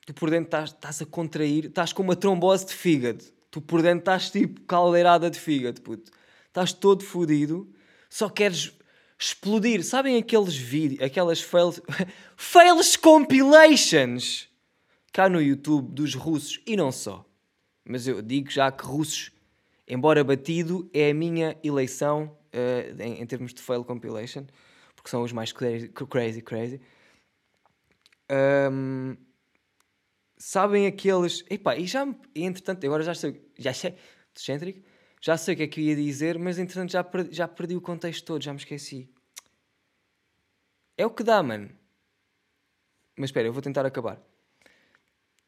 tu 0.06 0.14
por 0.14 0.30
dentro 0.30 0.64
estás, 0.64 1.02
a 1.02 1.06
contrair, 1.06 1.66
estás 1.66 1.92
com 1.92 2.04
uma 2.04 2.16
trombose 2.16 2.68
de 2.68 2.74
fígado. 2.74 3.24
Tu 3.50 3.62
por 3.62 3.82
dentro 3.82 4.00
estás 4.00 4.30
tipo 4.30 4.62
caldeirada 4.62 5.30
de 5.30 5.40
fígado, 5.40 5.82
puto. 5.82 6.12
Estás 6.48 6.72
todo 6.72 7.04
fodido, 7.04 7.68
só 8.10 8.30
queres 8.30 8.72
explodir. 9.18 9.84
Sabem 9.84 10.18
aqueles 10.18 10.56
vídeos, 10.56 11.02
aquelas 11.02 11.42
fails, 11.42 11.82
fails 12.38 12.96
compilations 12.96 14.48
cá 15.12 15.30
no 15.30 15.42
YouTube 15.42 15.94
dos 15.94 16.14
russos 16.14 16.62
e 16.68 16.76
não 16.76 16.92
só. 16.92 17.26
Mas 17.84 18.08
eu 18.08 18.22
digo 18.22 18.50
já 18.52 18.72
que 18.72 18.84
russos, 18.84 19.32
embora 19.88 20.24
batido, 20.24 20.90
é 20.94 21.12
a 21.12 21.14
minha 21.14 21.58
eleição 21.64 22.36
uh, 22.54 23.02
em, 23.02 23.22
em, 23.22 23.26
termos 23.26 23.54
de 23.54 23.62
fail 23.62 23.84
compilation, 23.84 24.46
porque 24.96 25.10
são 25.10 25.24
os 25.24 25.32
mais 25.32 25.52
crazy, 25.52 25.90
crazy. 25.90 26.42
crazy. 26.42 26.82
Um, 28.30 29.16
sabem 30.46 30.86
aqueles. 30.86 31.44
Epá, 31.50 31.76
e 31.76 31.88
já, 31.88 32.08
entretanto, 32.36 32.86
agora 32.86 33.02
já 33.02 33.16
sei, 33.16 33.42
já 33.58 33.74
sei, 33.74 33.96
excêntrico, 34.36 34.88
já 35.20 35.36
sei 35.38 35.56
o 35.56 35.58
que 35.58 35.64
é 35.64 35.68
que 35.68 35.82
eu 35.82 35.86
ia 35.86 35.96
dizer, 35.96 36.38
mas 36.38 36.60
entretanto 36.60 36.92
já 36.92 37.04
perdi, 37.04 37.36
já 37.36 37.48
perdi 37.48 37.76
o 37.76 37.82
contexto 37.82 38.24
todo, 38.24 38.44
já 38.44 38.54
me 38.54 38.60
esqueci. 38.60 39.10
É 40.96 41.04
o 41.04 41.10
que 41.10 41.24
dá, 41.24 41.42
mano. 41.42 41.72
Mas 43.18 43.30
espera, 43.30 43.48
eu 43.48 43.54
vou 43.54 43.62
tentar 43.62 43.88
acabar. 43.88 44.22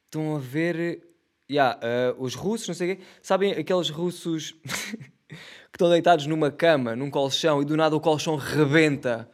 Estão 0.06 0.36
a 0.36 0.40
ver. 0.40 1.04
Yeah, 1.50 1.80
uh, 1.80 2.22
os 2.22 2.34
russos, 2.34 2.68
não 2.68 2.76
sei 2.76 2.94
o 2.94 2.98
quê. 2.98 3.04
Sabem 3.22 3.52
aqueles 3.52 3.90
russos 3.90 4.52
que 5.30 5.36
estão 5.76 5.90
deitados 5.90 6.26
numa 6.26 6.52
cama, 6.52 6.96
num 6.96 7.12
colchão, 7.12 7.62
e 7.62 7.66
do 7.66 7.78
nada 7.78 7.96
o 7.96 8.02
colchão 8.02 8.36
rebenta. 8.36 9.30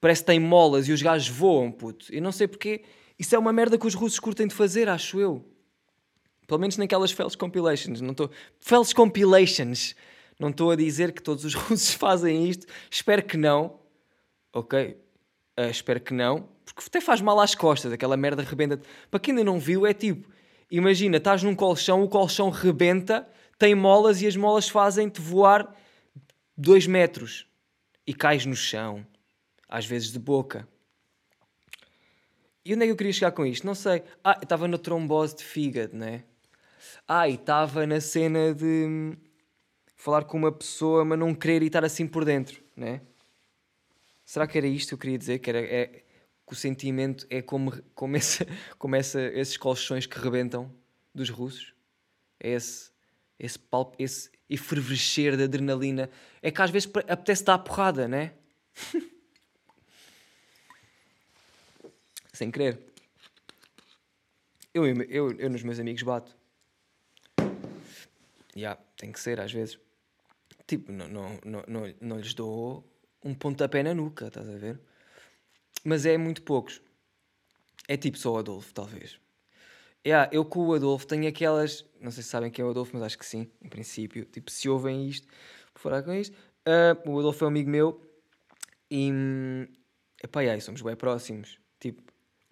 Parece 0.00 0.22
que 0.22 0.26
tem 0.26 0.40
molas 0.40 0.88
e 0.88 0.92
os 0.92 1.00
gajos 1.00 1.28
voam, 1.28 1.70
puto. 1.70 2.12
Eu 2.12 2.20
não 2.20 2.32
sei 2.32 2.48
porque. 2.48 2.82
Isso 3.22 3.36
é 3.36 3.38
uma 3.38 3.52
merda 3.52 3.78
que 3.78 3.86
os 3.86 3.94
russos 3.94 4.18
curtem 4.18 4.48
de 4.48 4.54
fazer, 4.54 4.88
acho 4.88 5.20
eu. 5.20 5.48
Pelo 6.44 6.58
menos 6.58 6.76
naquelas 6.76 7.12
Fells 7.12 7.38
Compilations. 7.38 8.00
Não 8.00 8.12
tô... 8.12 8.28
Fells 8.58 8.92
Compilations. 8.92 9.94
Não 10.40 10.48
estou 10.48 10.72
a 10.72 10.74
dizer 10.74 11.12
que 11.12 11.22
todos 11.22 11.44
os 11.44 11.54
russos 11.54 11.94
fazem 11.94 12.48
isto. 12.48 12.66
Espero 12.90 13.22
que 13.22 13.36
não. 13.36 13.78
Ok? 14.52 15.00
Uh, 15.56 15.70
espero 15.70 16.00
que 16.00 16.12
não. 16.12 16.48
Porque 16.64 16.82
até 16.84 17.00
faz 17.00 17.20
mal 17.20 17.38
às 17.38 17.54
costas. 17.54 17.92
Aquela 17.92 18.16
merda 18.16 18.42
rebenta. 18.42 18.80
Para 19.08 19.20
quem 19.20 19.30
ainda 19.30 19.44
não 19.44 19.60
viu, 19.60 19.86
é 19.86 19.94
tipo... 19.94 20.28
Imagina, 20.68 21.18
estás 21.18 21.44
num 21.44 21.54
colchão, 21.54 22.02
o 22.02 22.08
colchão 22.08 22.50
rebenta, 22.50 23.28
tem 23.56 23.72
molas 23.72 24.20
e 24.20 24.26
as 24.26 24.34
molas 24.34 24.68
fazem-te 24.68 25.20
voar 25.20 25.72
dois 26.56 26.88
metros. 26.88 27.46
E 28.04 28.12
cais 28.12 28.44
no 28.44 28.56
chão. 28.56 29.06
Às 29.68 29.86
vezes 29.86 30.10
de 30.10 30.18
boca. 30.18 30.66
E 32.64 32.74
onde 32.74 32.84
é 32.84 32.86
que 32.86 32.92
eu 32.92 32.96
queria 32.96 33.12
chegar 33.12 33.32
com 33.32 33.44
isto? 33.44 33.66
Não 33.66 33.74
sei. 33.74 34.04
Ah, 34.22 34.38
estava 34.40 34.68
na 34.68 34.78
trombose 34.78 35.36
de 35.36 35.44
fígado, 35.44 35.96
né? 35.96 36.22
Ah, 37.08 37.28
e 37.28 37.34
estava 37.34 37.86
na 37.86 38.00
cena 38.00 38.54
de 38.54 38.86
hum, 38.86 39.16
falar 39.96 40.24
com 40.24 40.36
uma 40.38 40.52
pessoa, 40.52 41.04
mas 41.04 41.18
não 41.18 41.34
querer 41.34 41.62
estar 41.64 41.84
assim 41.84 42.06
por 42.06 42.24
dentro, 42.24 42.62
né? 42.76 43.00
Será 44.24 44.46
que 44.46 44.56
era 44.56 44.66
isto 44.66 44.88
que 44.88 44.94
eu 44.94 44.98
queria 44.98 45.18
dizer? 45.18 45.38
Que, 45.40 45.50
era, 45.50 45.60
é, 45.60 45.86
que 46.46 46.52
o 46.52 46.54
sentimento 46.54 47.26
é 47.28 47.42
como, 47.42 47.72
como, 47.94 48.16
esse, 48.16 48.46
como 48.78 48.94
essa, 48.94 49.20
esses 49.20 49.56
colchões 49.56 50.06
que 50.06 50.18
rebentam 50.18 50.72
dos 51.12 51.28
russos? 51.30 51.74
É 52.38 52.50
esse, 52.50 52.90
esse, 53.38 53.58
palp, 53.58 53.94
esse 53.98 54.30
efervescer 54.48 55.36
de 55.36 55.44
adrenalina. 55.44 56.08
É 56.40 56.50
que 56.50 56.62
às 56.62 56.70
vezes 56.70 56.88
apetece 57.08 57.44
dar 57.44 57.58
porrada, 57.58 58.06
né? 58.06 58.32
sem 62.32 62.50
querer. 62.50 62.78
Eu, 64.74 64.86
eu, 64.86 65.32
eu 65.32 65.50
nos 65.50 65.62
meus 65.62 65.78
amigos 65.78 66.02
bato. 66.02 66.34
Já, 67.38 68.56
yeah, 68.56 68.80
tem 68.96 69.12
que 69.12 69.20
ser 69.20 69.40
às 69.40 69.52
vezes. 69.52 69.78
Tipo, 70.66 70.92
não, 70.92 71.08
não, 71.08 71.40
não, 71.44 71.64
não, 71.68 71.94
não 72.00 72.18
lhes 72.18 72.34
dou 72.34 72.84
um 73.24 73.34
pontapé 73.34 73.82
na 73.82 73.94
nuca, 73.94 74.28
estás 74.28 74.48
a 74.48 74.56
ver? 74.56 74.80
Mas 75.84 76.06
é 76.06 76.16
muito 76.16 76.42
poucos. 76.42 76.80
É 77.88 77.96
tipo 77.96 78.16
só 78.16 78.32
o 78.32 78.38
Adolfo, 78.38 78.72
talvez. 78.72 79.20
Yeah, 80.06 80.30
eu 80.32 80.44
com 80.44 80.66
o 80.66 80.74
Adolfo 80.74 81.06
tenho 81.06 81.28
aquelas. 81.28 81.84
Não 82.00 82.10
sei 82.10 82.22
se 82.22 82.30
sabem 82.30 82.50
quem 82.50 82.62
é 82.62 82.66
o 82.66 82.70
Adolfo, 82.70 82.92
mas 82.94 83.02
acho 83.02 83.18
que 83.18 83.26
sim, 83.26 83.50
em 83.60 83.68
princípio. 83.68 84.24
Tipo, 84.24 84.50
se 84.50 84.68
ouvem 84.68 85.08
isto, 85.08 85.28
por 85.72 85.80
falar 85.80 86.02
com 86.02 86.12
isto. 86.12 86.34
Uh, 86.66 87.10
o 87.10 87.18
Adolfo 87.18 87.44
é 87.44 87.46
um 87.46 87.50
amigo 87.50 87.70
meu 87.70 88.00
e. 88.90 89.10
Epá, 90.22 90.40
yeah, 90.40 90.60
somos 90.60 90.82
bem 90.82 90.96
próximos. 90.96 91.61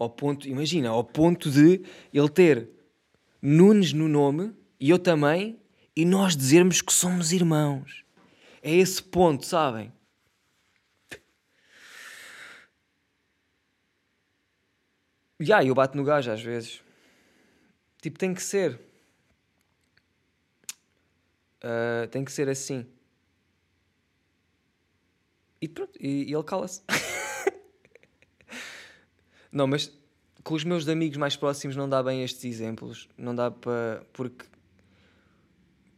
Ao 0.00 0.08
ponto, 0.08 0.48
imagina, 0.48 0.88
ao 0.88 1.04
ponto 1.04 1.50
de 1.50 1.82
ele 2.10 2.28
ter 2.30 2.70
Nunes 3.42 3.92
no 3.92 4.08
nome 4.08 4.56
e 4.80 4.88
eu 4.88 4.98
também, 4.98 5.60
e 5.94 6.06
nós 6.06 6.34
dizermos 6.34 6.80
que 6.80 6.90
somos 6.90 7.32
irmãos. 7.32 8.02
É 8.62 8.74
esse 8.74 9.02
ponto, 9.02 9.44
sabem? 9.44 9.92
Já, 15.38 15.58
yeah, 15.58 15.68
eu 15.68 15.74
bato 15.74 15.98
no 15.98 16.04
gajo 16.04 16.30
às 16.30 16.40
vezes. 16.40 16.82
Tipo, 18.00 18.18
tem 18.18 18.32
que 18.32 18.42
ser. 18.42 18.80
Uh, 21.62 22.08
tem 22.10 22.24
que 22.24 22.32
ser 22.32 22.48
assim. 22.48 22.86
E 25.60 25.68
pronto, 25.68 25.92
e, 26.00 26.24
e 26.24 26.32
ele 26.32 26.42
cala-se. 26.42 26.80
Não, 29.52 29.66
mas 29.66 29.92
com 30.42 30.54
os 30.54 30.64
meus 30.64 30.88
amigos 30.88 31.16
mais 31.16 31.36
próximos 31.36 31.76
não 31.76 31.88
dá 31.88 32.02
bem 32.02 32.22
estes 32.22 32.44
exemplos. 32.44 33.08
Não 33.16 33.34
dá 33.34 33.50
para. 33.50 34.02
Porque. 34.12 34.46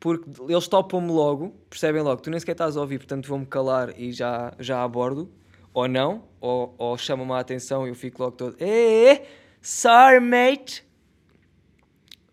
Porque 0.00 0.28
eles 0.48 0.66
topam-me 0.66 1.12
logo, 1.12 1.50
percebem 1.70 2.02
logo, 2.02 2.20
tu 2.20 2.28
nem 2.28 2.40
sequer 2.40 2.52
estás 2.52 2.76
a 2.76 2.80
ouvir, 2.80 2.98
portanto 2.98 3.28
vou-me 3.28 3.46
calar 3.46 3.96
e 3.96 4.10
já, 4.10 4.52
já 4.58 4.82
abordo. 4.82 5.32
Ou 5.72 5.86
não, 5.86 6.24
ou, 6.40 6.74
ou 6.76 6.98
chamam-me 6.98 7.32
a 7.32 7.38
atenção 7.38 7.86
e 7.86 7.90
eu 7.90 7.94
fico 7.94 8.20
logo 8.20 8.36
todo. 8.36 8.56
Eh, 8.60 9.24
sorry, 9.60 10.20
mate. 10.20 10.84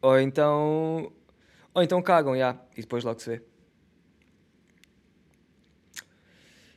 Ou 0.02 0.20
então. 0.20 1.12
Ou 1.74 1.84
então 1.84 2.02
cagam, 2.02 2.34
já. 2.34 2.38
Yeah, 2.38 2.62
e 2.76 2.82
depois 2.82 3.04
logo 3.04 3.20
se 3.20 3.30
vê. 3.30 3.44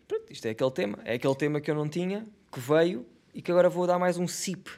Pronto, 0.07 0.31
isto 0.31 0.47
é 0.47 0.51
aquele 0.51 0.71
tema. 0.71 0.99
É 1.05 1.15
aquele 1.15 1.35
tema 1.35 1.61
que 1.61 1.71
eu 1.71 1.75
não 1.75 1.89
tinha, 1.89 2.27
que 2.53 2.61
veio 2.61 3.07
e 3.35 3.41
que 3.41 3.51
agora 3.51 3.69
vou 3.69 3.87
dar 3.87 3.99
mais 3.99 4.19
um 4.19 4.27
sip. 4.27 4.71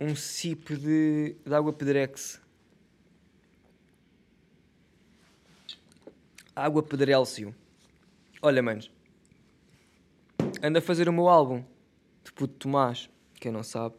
Um 0.00 0.16
sip 0.16 0.76
de, 0.76 1.36
de 1.44 1.54
água 1.54 1.72
pedrex. 1.72 2.42
Água 6.54 6.82
Pedrélcio. 6.82 7.52
Olha, 8.40 8.62
manos. 8.62 8.90
Ando 10.62 10.78
a 10.78 10.82
fazer 10.82 11.08
o 11.08 11.12
meu 11.12 11.28
álbum 11.28 11.64
de 12.22 12.32
Puto 12.32 12.54
Tomás. 12.54 13.10
Quem 13.40 13.50
não 13.50 13.64
sabe. 13.64 13.96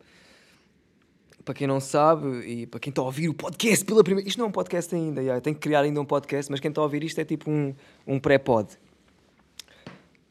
Para 1.44 1.54
quem 1.54 1.68
não 1.68 1.80
sabe 1.80 2.40
e 2.48 2.66
para 2.66 2.80
quem 2.80 2.92
está 2.92 3.02
a 3.02 3.06
ouvir 3.06 3.30
o 3.30 3.34
podcast 3.34 3.84
pela 3.86 4.04
primeira... 4.04 4.28
Isto 4.28 4.40
não 4.40 4.46
é 4.46 4.50
um 4.50 4.52
podcast 4.52 4.96
ainda, 4.96 5.22
yeah. 5.22 5.40
tenho 5.40 5.56
que 5.56 5.62
criar 5.62 5.82
ainda 5.82 6.02
um 6.02 6.06
podcast, 6.06 6.50
mas 6.50 6.60
quem 6.60 6.70
está 6.70 6.82
a 6.82 6.86
ouvir 6.86 7.04
isto 7.04 7.20
é 7.20 7.26
tipo 7.26 7.52
um, 7.52 7.76
um 8.08 8.20
pré-pod. 8.20 8.80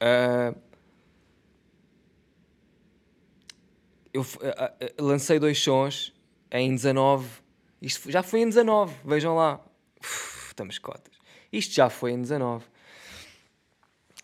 Uh, 0.01 0.59
eu 4.15 4.23
uh, 4.23 4.25
uh, 4.25 5.05
lancei 5.05 5.41
dois 5.41 5.59
sons 5.61 6.15
em 6.51 6.71
19. 6.71 7.29
Isto 7.83 8.11
já 8.11 8.23
foi 8.23 8.41
em 8.41 8.49
19, 8.49 8.95
vejam 9.05 9.35
lá. 9.35 9.61
Uf, 10.01 10.51
estamos 10.51 10.79
cotas. 10.79 11.13
Isto 11.53 11.75
já 11.75 11.91
foi 11.91 12.13
em 12.13 12.21
19. 12.21 12.65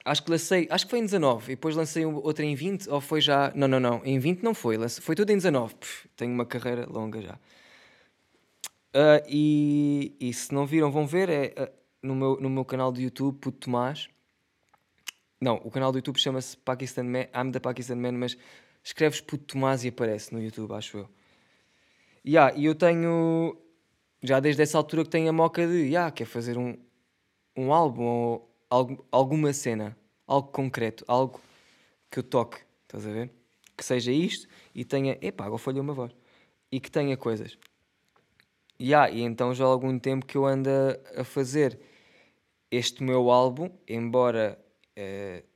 Acho 0.05 0.23
que 0.23 0.31
lancei, 0.31 0.67
acho 0.71 0.87
que 0.87 0.91
foi 0.91 1.01
em 1.01 1.05
19 1.05 1.53
e 1.53 1.57
depois 1.57 1.77
lancei 1.77 2.07
outra 2.07 2.45
em 2.45 2.55
20 2.55 2.89
ou 2.89 3.01
foi 3.01 3.21
já. 3.21 3.53
Não, 3.55 3.67
não, 3.67 3.81
não. 3.81 4.01
Em 4.05 4.19
20 4.19 4.43
não 4.43 4.55
foi, 4.55 4.77
lancei, 4.77 5.03
foi 5.03 5.15
tudo 5.17 5.31
em 5.31 5.37
19. 5.37 5.75
Puf, 5.75 6.09
tenho 6.17 6.33
uma 6.33 6.47
carreira 6.47 6.87
longa 6.89 7.21
já. 7.21 7.35
Uh, 8.95 9.23
e, 9.29 10.17
e 10.21 10.33
se 10.33 10.55
não 10.55 10.67
viram, 10.67 10.91
vão 10.91 11.07
ver. 11.07 11.29
É 11.29 11.55
uh, 11.59 11.71
no, 12.03 12.15
meu, 12.15 12.41
no 12.41 12.49
meu 12.49 12.65
canal 12.65 12.93
do 12.93 13.01
YouTube, 13.01 13.39
Puto 13.39 13.59
Tomás. 13.59 14.09
Não, 15.41 15.57
o 15.65 15.71
canal 15.71 15.91
do 15.91 15.99
YouTube 15.99 16.19
chama-se 16.19 16.57
Pakistan 16.57 17.05
Man, 17.05 17.27
I'm 17.35 17.51
the 17.51 17.61
Pakistan 17.61 17.97
Man, 17.97 18.13
mas 18.13 18.37
escreves 18.83 19.21
Puto 19.21 19.45
Tomás 19.45 19.85
e 19.85 19.89
aparece 19.89 20.33
no 20.33 20.41
YouTube, 20.41 20.73
acho 20.73 20.99
eu. 20.99 21.09
Yeah, 22.27 22.57
e 22.57 22.67
eu 22.67 22.75
tenho, 22.75 23.57
já 24.23 24.41
desde 24.41 24.63
essa 24.63 24.77
altura 24.77 25.05
que 25.05 25.11
tenho 25.11 25.29
a 25.31 25.33
moca 25.33 25.67
de, 25.67 25.87
yeah, 25.87 26.11
quer 26.11 26.27
fazer 26.27 26.59
um, 26.59 26.77
um 27.57 27.73
álbum 27.73 28.03
ou 28.03 28.57
algo, 28.69 29.07
alguma 29.11 29.53
cena, 29.53 29.97
algo 30.27 30.49
concreto, 30.49 31.05
algo 31.09 31.41
que 32.11 32.19
eu 32.19 32.23
toque, 32.23 32.59
estás 32.83 33.07
a 33.07 33.11
ver? 33.11 33.31
Que 33.77 33.85
seja 33.85 34.13
isto 34.13 34.47
e 34.75 34.85
tenha, 34.85 35.19
epá, 35.23 35.47
agora 35.47 35.59
falhou 35.59 35.83
uma 35.83 35.95
voz, 35.95 36.13
e 36.71 36.79
que 36.79 36.91
tenha 36.91 37.17
coisas. 37.17 37.59
Yeah, 38.81 39.11
e 39.11 39.23
então 39.23 39.55
já 39.55 39.65
há 39.65 39.69
algum 39.69 39.99
tempo 39.99 40.25
que 40.25 40.37
eu 40.37 40.47
ando 40.47 40.71
a 41.17 41.25
fazer 41.25 41.79
este 42.71 43.03
meu 43.03 43.31
álbum, 43.31 43.71
embora 43.87 44.59
uh, 44.97 45.50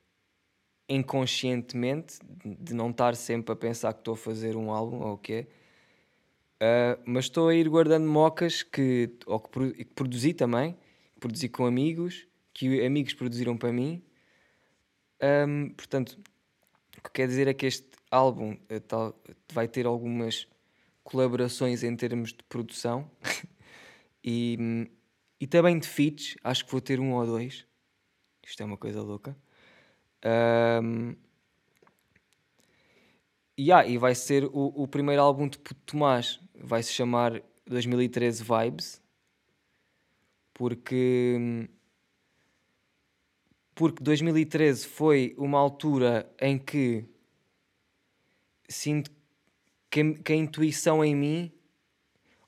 inconscientemente, 0.89 2.19
de 2.45 2.75
não 2.75 2.91
estar 2.91 3.17
sempre 3.17 3.53
a 3.53 3.57
pensar 3.57 3.93
que 3.93 4.01
estou 4.01 4.15
a 4.15 4.17
fazer 4.17 4.57
um 4.57 4.71
álbum 4.71 5.01
ou 5.01 5.15
o 5.15 5.19
quê. 5.19 5.47
Uh, 6.57 7.01
mas 7.05 7.27
estou 7.27 7.49
a 7.49 7.55
ir 7.55 7.69
guardando 7.69 8.07
mocas 8.07 8.63
que, 8.63 9.11
ou 9.27 9.41
que, 9.41 9.73
que 9.73 9.95
produzi 9.95 10.33
também, 10.33 10.77
produzi 11.19 11.49
com 11.49 11.67
amigos, 11.67 12.27
que 12.53 12.85
amigos 12.85 13.15
produziram 13.15 13.57
para 13.57 13.73
mim. 13.73 14.03
Um, 15.23 15.71
portanto, 15.71 16.19
o 16.99 17.03
que 17.03 17.11
quer 17.13 17.27
dizer 17.27 17.49
é 17.49 17.55
que 17.55 17.67
este 17.67 17.89
álbum 18.11 18.53
uh, 18.53 18.81
tal, 18.81 19.21
vai 19.53 19.67
ter 19.67 19.87
algumas 19.87 20.47
colaborações 21.03 21.83
em 21.83 21.95
termos 21.97 22.33
de 22.33 22.43
produção 22.45 23.11
e, 24.23 24.89
e 25.41 25.47
também 25.47 25.79
de 25.79 25.89
feats. 25.89 26.37
Acho 26.45 26.65
que 26.65 26.73
vou 26.73 26.81
ter 26.81 27.01
um 27.01 27.13
ou 27.13 27.27
dois. 27.27 27.67
Isto 28.47 28.63
é 28.63 28.67
uma 28.67 28.77
coisa 28.77 29.03
louca. 29.03 29.37
Um, 30.25 31.15
yeah, 33.59 33.87
e 33.87 33.99
vai 33.99 34.15
ser 34.15 34.45
o, 34.47 34.73
o 34.83 34.89
primeiro 34.89 35.21
álbum 35.21 35.49
de 35.49 35.59
Puto 35.59 35.81
Tomás. 35.85 36.41
vai 36.55 36.83
se 36.83 36.93
chamar 36.93 37.43
2013 37.67 38.43
Vibes, 38.43 39.03
porque 40.53 41.69
porque 43.75 44.03
2013 44.03 44.87
foi 44.87 45.35
uma 45.37 45.59
altura 45.59 46.31
em 46.41 46.57
que 46.59 47.05
sinto 48.69 49.11
que, 49.91 50.15
que, 50.15 50.33
a 50.33 50.37
intuição 50.37 51.05
em 51.05 51.15
mim, 51.15 51.53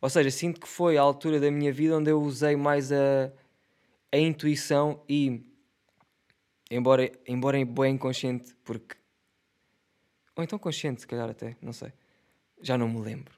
ou 0.00 0.08
seja, 0.08 0.30
sinto 0.30 0.60
que 0.60 0.68
foi 0.68 0.96
a 0.96 1.02
altura 1.02 1.40
da 1.40 1.50
minha 1.50 1.72
vida 1.72 1.96
onde 1.96 2.10
eu 2.10 2.20
usei 2.20 2.56
mais 2.56 2.92
a, 2.92 3.32
a 4.12 4.18
intuição 4.18 5.02
e, 5.08 5.42
embora, 6.70 7.10
embora 7.26 7.64
bem 7.64 7.94
inconsciente, 7.94 8.54
porque. 8.64 8.96
Ou 10.34 10.44
então 10.44 10.58
consciente, 10.58 11.00
se 11.00 11.06
calhar 11.06 11.28
até, 11.28 11.56
não 11.62 11.72
sei. 11.72 11.92
Já 12.60 12.76
não 12.76 12.88
me 12.88 13.00
lembro. 13.00 13.34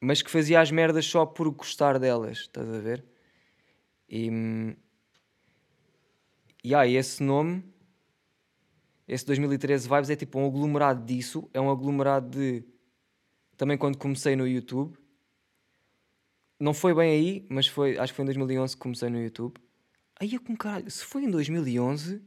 Mas 0.00 0.20
que 0.20 0.30
fazia 0.30 0.60
as 0.60 0.70
merdas 0.70 1.06
só 1.06 1.24
por 1.24 1.48
gostar 1.50 1.98
delas, 1.98 2.38
estás 2.38 2.68
a 2.68 2.78
ver? 2.78 3.04
E 4.08 4.30
e 6.64 6.76
aí, 6.76 6.94
esse 6.94 7.20
nome, 7.22 7.64
esse 9.08 9.26
2013 9.26 9.88
Vibes, 9.88 10.10
é 10.10 10.16
tipo 10.16 10.38
um 10.38 10.46
aglomerado 10.46 11.04
disso. 11.04 11.50
É 11.52 11.60
um 11.60 11.68
aglomerado 11.70 12.38
de. 12.38 12.64
Também 13.56 13.76
quando 13.76 13.98
comecei 13.98 14.36
no 14.36 14.46
YouTube. 14.46 14.96
Não 16.60 16.72
foi 16.72 16.94
bem 16.94 17.10
aí, 17.10 17.46
mas 17.50 17.66
foi. 17.66 17.98
Acho 17.98 18.12
que 18.12 18.16
foi 18.16 18.22
em 18.22 18.26
2011 18.26 18.76
que 18.76 18.80
comecei 18.80 19.10
no 19.10 19.20
YouTube. 19.20 19.54
Aí 20.22 20.36
é 20.36 20.38
como 20.38 20.56
caralho. 20.56 20.88
Se 20.88 21.04
foi 21.04 21.24
em 21.24 21.30
2011. 21.32 22.22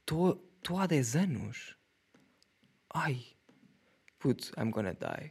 Estou 0.00 0.42
há 0.76 0.86
10 0.88 1.14
anos. 1.14 1.76
Ai. 2.92 3.24
Putz, 4.18 4.50
I'm 4.58 4.70
gonna 4.70 4.92
die. 4.92 5.30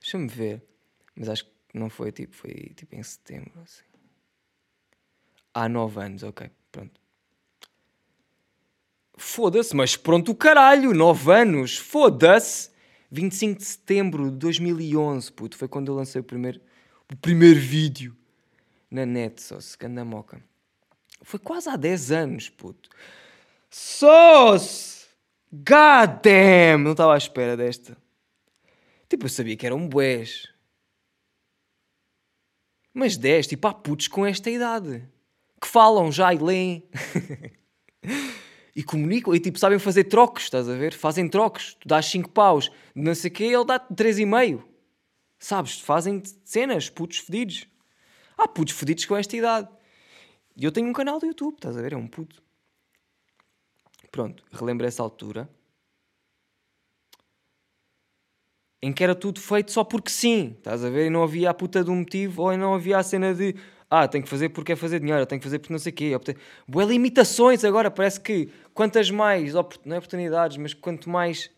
Deixa-me 0.00 0.26
ver. 0.26 0.66
Mas 1.14 1.28
acho 1.28 1.44
que 1.44 1.52
não 1.72 1.88
foi 1.88 2.10
tipo. 2.10 2.34
Foi 2.34 2.50
tipo 2.74 2.96
em 2.96 3.02
setembro, 3.04 3.60
assim. 3.60 3.84
Há 5.54 5.68
9 5.68 6.00
anos, 6.00 6.24
ok, 6.24 6.50
pronto. 6.72 7.00
Foda-se, 9.16 9.76
mas 9.76 9.96
pronto 9.96 10.34
caralho, 10.34 10.92
9 10.92 11.32
anos, 11.32 11.78
foda-se. 11.78 12.72
25 13.08 13.58
de 13.60 13.64
setembro 13.64 14.30
de 14.32 14.36
2011, 14.36 15.32
puto, 15.32 15.56
foi 15.56 15.68
quando 15.68 15.92
eu 15.92 15.94
lancei 15.94 16.20
o 16.20 16.24
primeiro, 16.24 16.60
o 17.12 17.16
primeiro 17.16 17.58
vídeo 17.58 18.16
na 18.90 19.04
net, 19.04 19.42
só 19.42 19.60
se 19.60 19.76
na 19.88 20.04
moca. 20.04 20.42
Foi 21.22 21.38
quase 21.38 21.68
há 21.68 21.76
10 21.76 22.12
anos, 22.12 22.48
puto. 22.48 22.88
Sós! 23.70 25.08
God 25.52 26.22
damn! 26.22 26.84
Não 26.84 26.92
estava 26.92 27.14
à 27.14 27.18
espera 27.18 27.56
desta. 27.56 27.96
Tipo, 29.08 29.24
eu 29.24 29.30
sabia 29.30 29.56
que 29.56 29.66
era 29.66 29.74
um 29.74 29.88
boés. 29.88 30.48
Mas 32.92 33.16
10, 33.16 33.46
tipo, 33.46 33.66
há 33.68 33.74
putos 33.74 34.08
com 34.08 34.26
esta 34.26 34.50
idade 34.50 35.08
que 35.60 35.66
falam 35.66 36.10
já 36.12 36.32
e 36.32 36.38
leem 36.38 36.88
e 38.74 38.82
comunicam 38.82 39.34
e 39.34 39.40
tipo 39.40 39.58
sabem 39.58 39.78
fazer 39.78 40.04
trocos, 40.04 40.44
estás 40.44 40.68
a 40.68 40.74
ver? 40.74 40.94
Fazem 40.94 41.28
trocos, 41.28 41.74
tu 41.74 41.88
dás 41.88 42.06
5 42.06 42.30
paus, 42.30 42.70
não 42.94 43.14
sei 43.14 43.30
o 43.30 43.34
quê, 43.34 43.44
ele 43.44 43.64
dá-te 43.64 43.92
3,5. 43.92 44.62
Sabes? 45.38 45.80
Fazem 45.80 46.22
cenas, 46.44 46.90
putos 46.90 47.18
fedidos. 47.18 47.66
Há 48.36 48.48
putos 48.48 48.74
fedidos 48.74 49.04
com 49.04 49.16
esta 49.16 49.36
idade. 49.36 49.68
E 50.56 50.64
eu 50.64 50.72
tenho 50.72 50.88
um 50.88 50.92
canal 50.92 51.18
do 51.18 51.26
YouTube, 51.26 51.54
estás 51.54 51.76
a 51.76 51.82
ver? 51.82 51.92
É 51.92 51.96
um 51.96 52.08
puto. 52.08 52.42
Pronto, 54.10 54.44
relembro 54.52 54.86
essa 54.86 55.02
altura 55.02 55.48
em 58.80 58.92
que 58.92 59.02
era 59.02 59.14
tudo 59.14 59.40
feito 59.40 59.72
só 59.72 59.82
porque 59.84 60.10
sim, 60.10 60.54
estás 60.56 60.84
a 60.84 60.90
ver? 60.90 61.06
E 61.06 61.10
não 61.10 61.22
havia 61.22 61.50
a 61.50 61.54
puta 61.54 61.82
de 61.82 61.90
um 61.90 61.96
motivo 61.96 62.42
ou 62.42 62.56
não 62.56 62.74
havia 62.74 62.98
a 62.98 63.02
cena 63.02 63.34
de 63.34 63.54
ah, 63.90 64.06
tenho 64.06 64.22
que 64.22 64.30
fazer 64.30 64.50
porque 64.50 64.72
é 64.72 64.76
fazer 64.76 65.00
dinheiro, 65.00 65.24
tenho 65.26 65.40
que 65.40 65.46
fazer 65.46 65.58
porque 65.58 65.72
não 65.72 65.78
sei 65.78 65.92
o 65.92 65.94
quê. 65.94 66.12
Boé 66.66 66.84
limitações 66.84 67.64
agora, 67.64 67.90
parece 67.90 68.20
que 68.20 68.50
quantas 68.74 69.10
mais, 69.10 69.54
não 69.54 69.96
é 69.96 69.98
oportunidades, 69.98 70.58
mas 70.58 70.74
quanto 70.74 71.08
mais. 71.08 71.50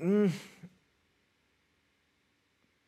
Hum, 0.00 0.28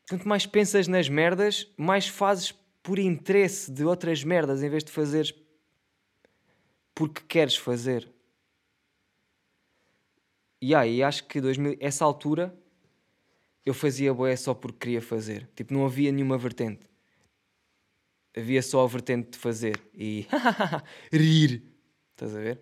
quanto 0.09 0.29
mais 0.29 0.47
pensas 0.47 0.89
nas 0.89 1.09
merdas, 1.09 1.67
mais 1.77 2.07
fazes 2.07 2.53
por 2.83 2.99
interesse 2.99 3.71
de 3.71 3.85
outras 3.85 4.23
merdas 4.23 4.63
em 4.63 4.69
vez 4.69 4.85
de 4.85 4.93
fazeres 4.93 5.35
porque 6.95 7.23
queres 7.27 7.57
fazer. 7.57 8.09
E 10.61 10.75
aí 10.75 11.03
acho 11.03 11.25
que 11.27 11.41
2000, 11.41 11.77
essa 11.81 12.05
altura 12.05 12.57
eu 13.65 13.75
fazia 13.75 14.13
boé 14.15 14.37
só 14.37 14.55
porque 14.55 14.79
queria 14.79 15.03
fazer. 15.03 15.49
Tipo, 15.57 15.75
não 15.75 15.85
havia 15.85 16.13
nenhuma 16.13 16.39
vertente 16.39 16.87
havia 18.37 18.61
só 18.63 18.85
a 18.85 18.87
vertente 18.87 19.31
de 19.31 19.39
fazer 19.39 19.81
e 19.95 20.27
rir. 21.13 21.63
Estás 22.11 22.35
a 22.35 22.41
ver? 22.41 22.61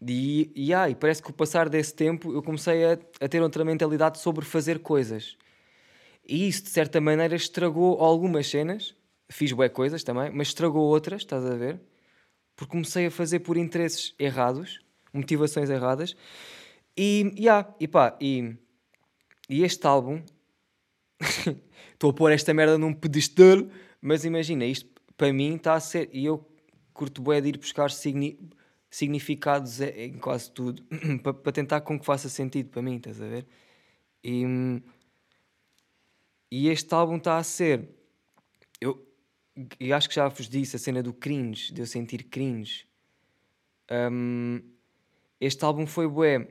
E, 0.00 0.50
e, 0.54 0.74
ah, 0.74 0.86
parece 0.98 1.22
que 1.22 1.30
o 1.30 1.32
passar 1.32 1.68
desse 1.68 1.94
tempo 1.94 2.32
eu 2.32 2.42
comecei 2.42 2.84
a, 2.84 2.98
a 3.20 3.28
ter 3.28 3.40
outra 3.40 3.64
mentalidade 3.64 4.18
sobre 4.18 4.44
fazer 4.44 4.80
coisas. 4.80 5.36
E 6.24 6.48
isso, 6.48 6.64
de 6.64 6.70
certa 6.70 7.00
maneira, 7.00 7.34
estragou 7.34 8.00
algumas 8.00 8.46
cenas. 8.48 8.94
Fiz 9.30 9.52
boas 9.52 9.72
coisas 9.72 10.04
também, 10.04 10.30
mas 10.30 10.48
estragou 10.48 10.82
outras, 10.82 11.22
estás 11.22 11.44
a 11.44 11.54
ver? 11.54 11.80
Porque 12.54 12.70
comecei 12.70 13.06
a 13.06 13.10
fazer 13.10 13.40
por 13.40 13.56
interesses 13.56 14.14
errados, 14.18 14.80
motivações 15.12 15.70
erradas. 15.70 16.14
E, 16.96 17.32
yeah, 17.38 17.74
e 17.80 17.88
pá, 17.88 18.16
e, 18.20 18.54
e 19.48 19.62
este 19.62 19.86
álbum 19.86 20.22
estou 21.92 22.10
a 22.10 22.12
pôr 22.12 22.30
esta 22.30 22.52
merda 22.52 22.76
num 22.76 22.92
pedestal, 22.92 23.66
mas 24.00 24.24
imagina, 24.24 24.64
isto 24.66 24.88
para 25.16 25.32
mim 25.32 25.56
está 25.56 25.74
a 25.74 25.80
ser. 25.80 26.10
E 26.12 26.24
eu 26.26 26.46
curto 26.92 27.22
bem 27.22 27.40
de 27.40 27.48
ir 27.48 27.58
buscar 27.58 27.90
signi, 27.90 28.38
significados 28.90 29.80
em 29.80 30.14
quase 30.18 30.50
tudo 30.50 30.82
para, 31.22 31.52
tentar 31.52 31.80
com 31.80 31.98
que 31.98 32.04
faça 32.04 32.28
sentido 32.28 32.68
para 32.68 32.82
mim, 32.82 32.96
estás 32.96 33.20
a 33.20 33.26
ver? 33.26 33.46
E, 34.22 34.44
e 36.52 36.68
este 36.68 36.92
álbum 36.92 37.16
está 37.16 37.38
a 37.38 37.42
ser. 37.42 37.88
Eu, 38.78 39.02
eu 39.80 39.96
acho 39.96 40.06
que 40.06 40.14
já 40.14 40.28
vos 40.28 40.46
disse 40.46 40.76
a 40.76 40.78
cena 40.78 41.02
do 41.02 41.10
cringe, 41.10 41.72
de 41.72 41.80
eu 41.80 41.86
sentir 41.86 42.24
cringe. 42.24 42.86
Um, 43.90 44.60
este 45.40 45.64
álbum 45.64 45.86
foi 45.86 46.06
bué 46.06 46.46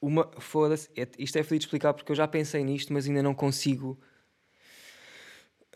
uma. 0.00 0.30
Foda-se. 0.38 0.88
É, 0.96 1.08
isto 1.18 1.36
é 1.36 1.42
feliz 1.42 1.62
de 1.62 1.66
explicar 1.66 1.92
porque 1.92 2.12
eu 2.12 2.14
já 2.14 2.28
pensei 2.28 2.62
nisto, 2.62 2.92
mas 2.92 3.08
ainda 3.08 3.24
não 3.24 3.34
consigo 3.34 3.98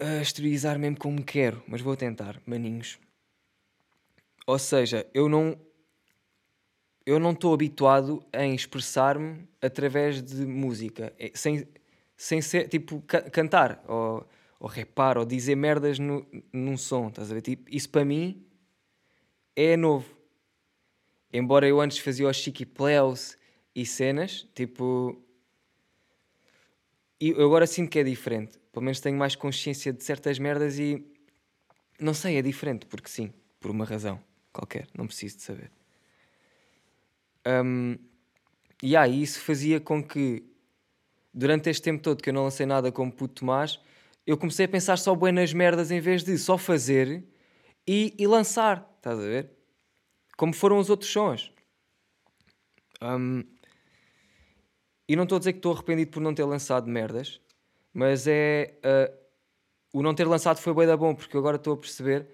uh, 0.00 0.22
exteriorizar 0.22 0.78
mesmo 0.78 0.98
como 0.98 1.20
quero. 1.24 1.64
Mas 1.66 1.80
vou 1.80 1.96
tentar, 1.96 2.40
maninhos. 2.46 2.96
Ou 4.46 4.58
seja, 4.60 5.04
eu 5.12 5.28
não. 5.28 5.58
Eu 7.04 7.18
não 7.18 7.32
estou 7.32 7.52
habituado 7.52 8.24
em 8.32 8.54
expressar-me 8.54 9.48
através 9.60 10.22
de 10.22 10.46
música. 10.46 11.12
É, 11.18 11.32
sem, 11.34 11.66
sem 12.22 12.40
ser. 12.40 12.68
Tipo, 12.68 13.02
ca 13.02 13.22
cantar. 13.22 13.82
Ou, 13.88 14.24
ou 14.60 14.68
repar. 14.68 15.18
Ou 15.18 15.24
dizer 15.24 15.56
merdas 15.56 15.98
no, 15.98 16.24
num 16.52 16.76
som. 16.76 17.08
Estás 17.08 17.30
a 17.30 17.34
ver? 17.34 17.42
Tipo, 17.42 17.68
isso 17.74 17.90
para 17.90 18.04
mim 18.04 18.46
é 19.56 19.76
novo. 19.76 20.08
Embora 21.32 21.66
eu 21.66 21.80
antes 21.80 21.98
fazia 21.98 22.28
os 22.28 22.36
Chiqui 22.36 22.64
Pleus 22.64 23.36
e 23.74 23.84
cenas, 23.84 24.46
tipo. 24.54 25.20
E 27.20 27.30
eu 27.30 27.44
agora 27.44 27.66
sinto 27.66 27.90
que 27.90 27.98
é 27.98 28.04
diferente. 28.04 28.58
Pelo 28.72 28.84
menos 28.84 29.00
tenho 29.00 29.16
mais 29.16 29.34
consciência 29.34 29.92
de 29.92 30.04
certas 30.04 30.38
merdas 30.38 30.78
e. 30.78 31.04
Não 31.98 32.14
sei, 32.14 32.36
é 32.36 32.42
diferente, 32.42 32.86
porque 32.86 33.08
sim, 33.08 33.32
por 33.60 33.70
uma 33.70 33.84
razão 33.84 34.20
qualquer, 34.52 34.86
não 34.96 35.06
preciso 35.06 35.36
de 35.38 35.42
saber. 35.42 35.70
Um, 37.46 37.96
e 38.82 38.96
aí 38.96 39.22
isso 39.22 39.40
fazia 39.40 39.80
com 39.80 40.02
que, 40.02 40.42
durante 41.32 41.70
este 41.70 41.82
tempo 41.82 42.02
todo 42.02 42.22
que 42.22 42.30
eu 42.30 42.34
não 42.34 42.44
lancei 42.44 42.66
nada 42.66 42.92
como 42.92 43.10
puto 43.12 43.40
Tomás, 43.40 43.80
eu 44.26 44.36
comecei 44.36 44.66
a 44.66 44.68
pensar 44.68 44.98
só 44.98 45.14
bem 45.14 45.32
nas 45.32 45.52
merdas 45.52 45.90
em 45.90 46.00
vez 46.00 46.22
de 46.22 46.36
só 46.38 46.56
fazer 46.58 47.24
e, 47.86 48.14
e 48.18 48.26
lançar, 48.26 48.88
estás 48.96 49.18
a 49.18 49.22
ver? 49.22 49.50
Como 50.36 50.52
foram 50.52 50.78
os 50.78 50.90
outros 50.90 51.10
sons. 51.10 51.52
Um, 53.02 53.42
e 55.08 55.16
não 55.16 55.24
estou 55.24 55.36
a 55.36 55.38
dizer 55.40 55.52
que 55.52 55.58
estou 55.58 55.72
arrependido 55.72 56.10
por 56.10 56.20
não 56.20 56.34
ter 56.34 56.44
lançado 56.44 56.88
merdas, 56.88 57.40
mas 57.92 58.26
é. 58.26 58.78
Uh, 58.84 59.22
o 59.92 60.02
não 60.02 60.14
ter 60.14 60.26
lançado 60.26 60.58
foi 60.58 60.72
bem 60.72 60.86
da 60.86 60.96
bom, 60.96 61.14
porque 61.14 61.36
agora 61.36 61.56
estou 61.56 61.74
a 61.74 61.76
perceber 61.76 62.26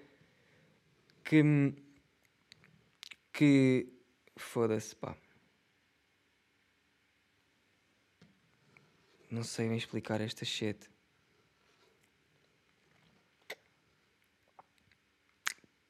que. 1.23 1.73
que. 3.33 3.91
Foda-se, 4.37 4.95
pá. 4.95 5.17
Não 9.29 9.43
sei 9.43 9.67
bem 9.67 9.77
explicar 9.77 10.21
esta 10.21 10.43
shit. 10.43 10.89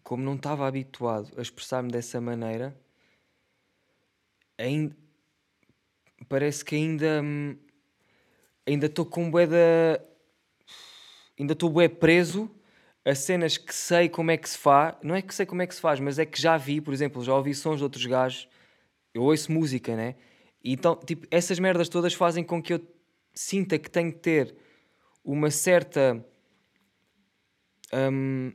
Como 0.03 0.21
não 0.21 0.35
estava 0.35 0.67
habituado 0.67 1.31
a 1.37 1.41
expressar-me 1.41 1.89
dessa 1.89 2.19
maneira, 2.19 2.77
ainda 4.57 4.93
parece 6.27 6.65
que 6.65 6.75
ainda 6.75 7.21
hum, 7.23 7.57
ainda 8.67 8.87
estou 8.87 9.05
com 9.05 9.31
bué 9.31 9.47
da 9.47 10.01
ainda 11.39 11.53
estou 11.53 11.69
bué 11.69 11.87
preso 11.87 12.51
a 13.05 13.15
cenas 13.15 13.57
que 13.57 13.73
sei 13.73 14.09
como 14.09 14.31
é 14.31 14.37
que 14.37 14.49
se 14.49 14.57
faz, 14.57 14.95
não 15.01 15.15
é 15.15 15.21
que 15.21 15.33
sei 15.33 15.45
como 15.45 15.61
é 15.61 15.67
que 15.67 15.73
se 15.73 15.79
faz, 15.79 16.01
mas 16.01 16.19
é 16.19 16.25
que 16.25 16.41
já 16.41 16.57
vi, 16.57 16.81
por 16.81 16.93
exemplo, 16.93 17.23
já 17.23 17.33
ouvi 17.33 17.55
sons 17.55 17.77
de 17.77 17.83
outros 17.83 18.05
gajos, 18.05 18.49
eu 19.13 19.23
ouço 19.23 19.49
música, 19.49 19.95
né? 19.95 20.15
E 20.61 20.73
então, 20.73 20.95
tipo, 20.97 21.25
essas 21.31 21.57
merdas 21.57 21.87
todas 21.87 22.13
fazem 22.13 22.43
com 22.43 22.61
que 22.61 22.73
eu 22.73 22.98
sinta 23.33 23.77
que 23.79 23.89
tenho 23.89 24.11
que 24.11 24.19
ter 24.19 24.55
uma 25.23 25.51
certa. 25.51 26.25
hum, 27.93 28.51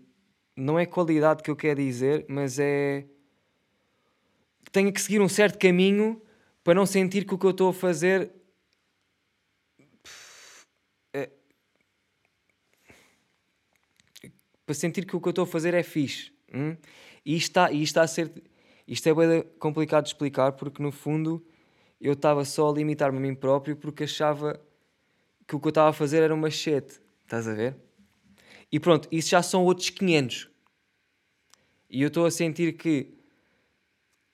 não 0.56 0.78
é 0.78 0.86
qualidade 0.86 1.42
que 1.42 1.50
eu 1.50 1.56
quero 1.56 1.80
dizer, 1.80 2.24
mas 2.28 2.58
é. 2.58 3.06
Tenho 4.72 4.92
que 4.92 5.00
seguir 5.00 5.20
um 5.20 5.28
certo 5.28 5.58
caminho 5.58 6.20
para 6.62 6.74
não 6.74 6.86
sentir 6.86 7.24
que 7.26 7.34
o 7.34 7.38
que 7.38 7.46
eu 7.46 7.50
estou 7.50 7.70
a 7.70 7.74
fazer. 7.74 8.32
é- 11.12 11.30
para 14.66 14.74
sentir 14.74 15.06
que 15.06 15.14
o 15.14 15.20
que 15.20 15.28
eu 15.28 15.30
estou 15.30 15.44
a 15.44 15.46
fazer 15.46 15.74
é 15.74 15.82
fixe. 15.82 16.32
hum? 16.52 16.76
E 17.24 17.36
está, 17.36 17.70
e 17.72 17.82
está 17.82 18.02
a 18.02 18.06
ser. 18.06 18.30
Isto 18.86 19.08
é 19.08 19.14
bem 19.14 19.42
complicado 19.58 20.04
de 20.04 20.10
explicar 20.10 20.52
porque 20.52 20.82
no 20.82 20.92
fundo 20.92 21.44
eu 22.00 22.12
estava 22.12 22.44
só 22.44 22.70
a 22.70 22.72
limitar-me 22.72 23.18
a 23.18 23.20
mim 23.20 23.34
próprio 23.34 23.76
porque 23.76 24.04
achava 24.04 24.60
que 25.46 25.56
o 25.56 25.60
que 25.60 25.66
eu 25.66 25.70
estava 25.70 25.90
a 25.90 25.92
fazer 25.92 26.22
era 26.22 26.34
um 26.34 26.38
machete. 26.38 27.00
Estás 27.22 27.48
a 27.48 27.54
ver? 27.54 27.76
E 28.70 28.80
pronto, 28.80 29.08
isso 29.10 29.30
já 29.30 29.42
são 29.42 29.64
outros 29.64 29.90
500. 29.90 30.50
E 31.88 32.02
eu 32.02 32.08
estou 32.08 32.26
a 32.26 32.30
sentir 32.30 32.76
que 32.76 33.14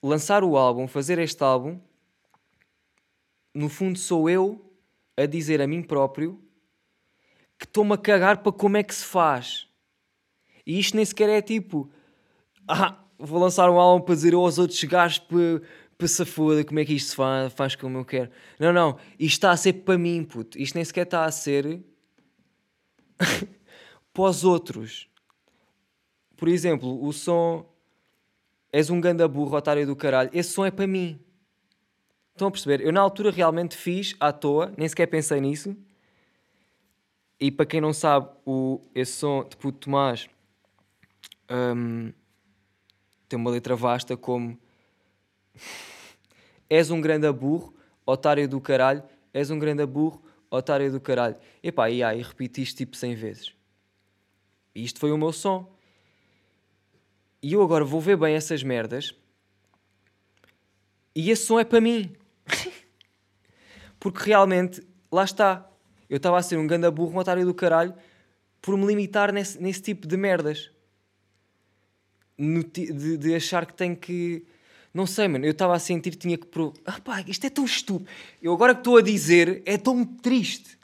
lançar 0.01 0.43
o 0.43 0.57
álbum, 0.57 0.87
fazer 0.87 1.19
este 1.19 1.43
álbum, 1.43 1.79
no 3.53 3.69
fundo 3.69 3.99
sou 3.99 4.29
eu 4.29 4.73
a 5.15 5.25
dizer 5.25 5.61
a 5.61 5.67
mim 5.67 5.83
próprio 5.83 6.41
que 7.57 7.65
estou-me 7.65 7.93
a 7.93 7.97
cagar 7.97 8.41
para 8.41 8.51
como 8.51 8.77
é 8.77 8.83
que 8.83 8.95
se 8.95 9.05
faz. 9.05 9.67
E 10.65 10.79
isto 10.79 10.95
nem 10.95 11.05
sequer 11.05 11.29
é 11.29 11.41
tipo, 11.41 11.91
ah, 12.67 12.97
vou 13.19 13.39
lançar 13.39 13.69
um 13.69 13.79
álbum 13.79 14.03
para 14.03 14.15
dizer 14.15 14.33
aos 14.33 14.57
outros 14.57 14.83
gajos 14.83 15.19
para, 15.19 15.61
para 16.01 16.07
se 16.07 16.25
foda 16.25 16.65
como 16.65 16.79
é 16.79 16.85
que 16.85 16.95
isto 16.95 17.11
se 17.11 17.15
faz, 17.15 17.53
faz 17.53 17.75
como 17.75 17.99
eu 17.99 18.05
quero. 18.05 18.31
Não, 18.59 18.73
não, 18.73 18.97
isto 19.19 19.37
está 19.37 19.51
a 19.51 19.57
ser 19.57 19.73
para 19.73 19.99
mim, 19.99 20.23
puto. 20.23 20.57
Isto 20.57 20.73
nem 20.73 20.83
sequer 20.83 21.03
está 21.03 21.25
a 21.25 21.31
ser 21.31 21.79
para 24.11 24.23
os 24.23 24.43
outros. 24.43 25.07
Por 26.35 26.47
exemplo, 26.47 27.05
o 27.05 27.13
som 27.13 27.71
És 28.73 28.89
um 28.89 29.01
ganda 29.01 29.27
burro, 29.27 29.57
otário 29.57 29.85
do 29.85 29.95
caralho. 29.95 30.29
Esse 30.33 30.53
som 30.53 30.65
é 30.65 30.71
para 30.71 30.87
mim. 30.87 31.19
Estão 32.31 32.47
a 32.47 32.51
perceber? 32.51 32.81
Eu 32.81 32.91
na 32.91 33.01
altura 33.01 33.29
realmente 33.29 33.75
fiz 33.75 34.15
à 34.19 34.31
toa, 34.31 34.73
nem 34.77 34.87
sequer 34.87 35.07
pensei 35.07 35.39
nisso. 35.41 35.75
E 37.39 37.51
para 37.51 37.65
quem 37.65 37.81
não 37.81 37.91
sabe, 37.91 38.29
o, 38.45 38.81
esse 38.95 39.11
som 39.11 39.43
de 39.47 39.57
Puto 39.57 39.79
Tomás 39.79 40.29
hum, 41.75 42.13
tem 43.27 43.37
uma 43.37 43.51
letra 43.51 43.75
vasta 43.75 44.15
como 44.15 44.57
És 46.71 46.89
um 46.89 47.01
grande 47.01 47.29
burro, 47.33 47.75
otário 48.05 48.47
do 48.47 48.61
caralho. 48.61 49.03
És 49.33 49.51
um 49.51 49.59
grande 49.59 49.85
burro, 49.85 50.23
otário 50.49 50.89
do 50.89 51.01
caralho. 51.01 51.35
Epá, 51.61 51.89
e 51.89 52.01
aí 52.01 52.21
repeti 52.21 52.61
isto 52.61 52.77
tipo 52.77 52.95
100 52.95 53.15
vezes. 53.15 53.53
E 54.73 54.85
isto 54.85 54.97
foi 54.97 55.11
o 55.11 55.17
meu 55.17 55.33
som. 55.33 55.69
E 57.43 57.51
eu 57.51 57.61
agora 57.61 57.83
vou 57.83 57.99
ver 57.99 58.15
bem 58.15 58.35
essas 58.35 58.63
merdas. 58.63 59.13
E 61.13 61.29
esse 61.29 61.45
som 61.45 61.59
é 61.59 61.65
para 61.65 61.81
mim. 61.81 62.15
Porque 63.99 64.23
realmente, 64.23 64.81
lá 65.11 65.25
está. 65.25 65.69
Eu 66.09 66.15
estava 66.15 66.37
a 66.37 66.41
ser 66.41 66.57
um 66.57 66.65
ganda 66.65 66.89
burro, 66.89 67.13
um 67.13 67.17
otário 67.17 67.45
do 67.45 67.53
caralho, 67.53 67.93
por 68.61 68.77
me 68.77 68.85
limitar 68.85 69.33
nesse, 69.33 69.61
nesse 69.61 69.81
tipo 69.81 70.07
de 70.07 70.15
merdas. 70.15 70.71
No 72.37 72.63
de, 72.63 73.17
de 73.17 73.35
achar 73.35 73.65
que 73.65 73.73
tenho 73.73 73.97
que. 73.97 74.45
Não 74.93 75.07
sei, 75.07 75.27
mano. 75.27 75.45
Eu 75.45 75.51
estava 75.51 75.73
a 75.75 75.79
sentir 75.79 76.11
que 76.11 76.17
tinha 76.17 76.37
que. 76.37 76.45
Pro... 76.45 76.73
Ah, 76.85 76.99
pá, 76.99 77.21
isto 77.21 77.45
é 77.45 77.49
tão 77.49 77.65
estúpido. 77.65 78.09
Eu 78.41 78.53
agora 78.53 78.73
que 78.73 78.81
estou 78.81 78.97
a 78.97 79.01
dizer, 79.01 79.61
é 79.65 79.77
tão 79.77 80.03
triste. 80.05 80.77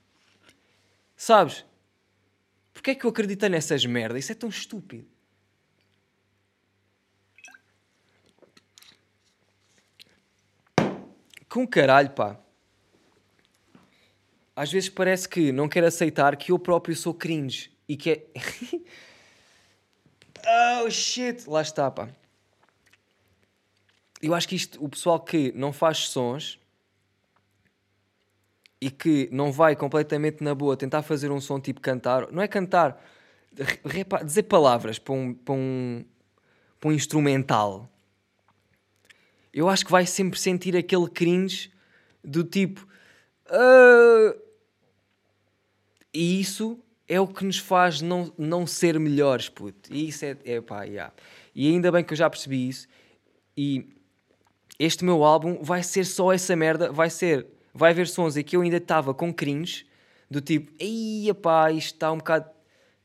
Sabes? 1.15 1.65
Porquê 2.73 2.91
é 2.91 2.95
que 2.95 3.05
eu 3.05 3.09
acreditei 3.09 3.49
nessas 3.49 3.85
merdas? 3.85 4.23
Isso 4.23 4.31
é 4.31 4.35
tão 4.35 4.49
estúpido. 4.49 5.07
Com 11.49 11.67
caralho, 11.67 12.11
pá. 12.11 12.39
Às 14.55 14.71
vezes 14.71 14.89
parece 14.89 15.27
que 15.27 15.51
não 15.51 15.67
quero 15.67 15.87
aceitar 15.87 16.35
que 16.35 16.51
eu 16.51 16.59
próprio 16.59 16.95
sou 16.95 17.13
cringe 17.13 17.71
e 17.87 17.97
que 17.97 18.11
é. 18.11 18.25
oh 20.83 20.89
shit! 20.89 21.47
Lá 21.49 21.61
está, 21.61 21.89
pá. 21.89 22.09
Eu 24.21 24.33
acho 24.33 24.47
que 24.47 24.55
isto, 24.55 24.83
o 24.83 24.89
pessoal 24.89 25.19
que 25.19 25.51
não 25.55 25.71
faz 25.71 26.09
sons 26.09 26.59
e 28.79 28.91
que 28.91 29.27
não 29.31 29.51
vai 29.51 29.75
completamente 29.75 30.43
na 30.43 30.53
boa 30.53 30.77
tentar 30.77 31.01
fazer 31.01 31.31
um 31.31 31.41
som 31.41 31.59
tipo 31.59 31.81
cantar, 31.81 32.31
não 32.31 32.41
é 32.41 32.47
cantar, 32.47 33.03
re- 33.55 33.79
repa- 33.85 34.23
dizer 34.23 34.43
palavras 34.43 34.99
para 34.99 35.13
um, 35.13 35.33
para 35.33 35.53
um, 35.53 36.05
para 36.79 36.89
um 36.89 36.93
instrumental 36.93 37.89
eu 39.53 39.67
acho 39.69 39.85
que 39.85 39.91
vai 39.91 40.05
sempre 40.05 40.39
sentir 40.39 40.75
aquele 40.75 41.07
cringe 41.09 41.71
do 42.23 42.43
tipo. 42.43 42.87
"Ah", 43.49 44.35
E 46.13 46.39
isso 46.39 46.79
é 47.07 47.19
o 47.19 47.27
que 47.27 47.45
nos 47.45 47.57
faz 47.57 48.01
não, 48.01 48.31
não 48.37 48.65
ser 48.67 48.99
melhores, 48.99 49.49
puto. 49.49 49.93
E 49.93 50.07
isso 50.09 50.25
é, 50.25 50.37
é 50.45 50.61
pá, 50.61 50.83
yeah. 50.83 51.13
E 51.55 51.67
ainda 51.69 51.91
bem 51.91 52.03
que 52.03 52.13
eu 52.13 52.17
já 52.17 52.29
percebi 52.29 52.67
isso. 52.67 52.87
E 53.55 53.87
este 54.79 55.03
meu 55.03 55.23
álbum 55.23 55.59
vai 55.61 55.83
ser 55.83 56.05
só 56.05 56.31
essa 56.33 56.55
merda. 56.55 56.91
Vai 56.91 57.09
ser. 57.09 57.47
Vai 57.73 57.91
haver 57.91 58.07
sons 58.07 58.35
em 58.37 58.43
que 58.43 58.55
eu 58.55 58.61
ainda 58.61 58.77
estava 58.77 59.13
com 59.13 59.33
cringe, 59.33 59.85
do 60.29 60.41
tipo, 60.41 60.71
ei, 60.79 61.31
pá, 61.33 61.71
isto 61.71 61.93
está 61.95 62.11
um 62.11 62.17
bocado. 62.17 62.49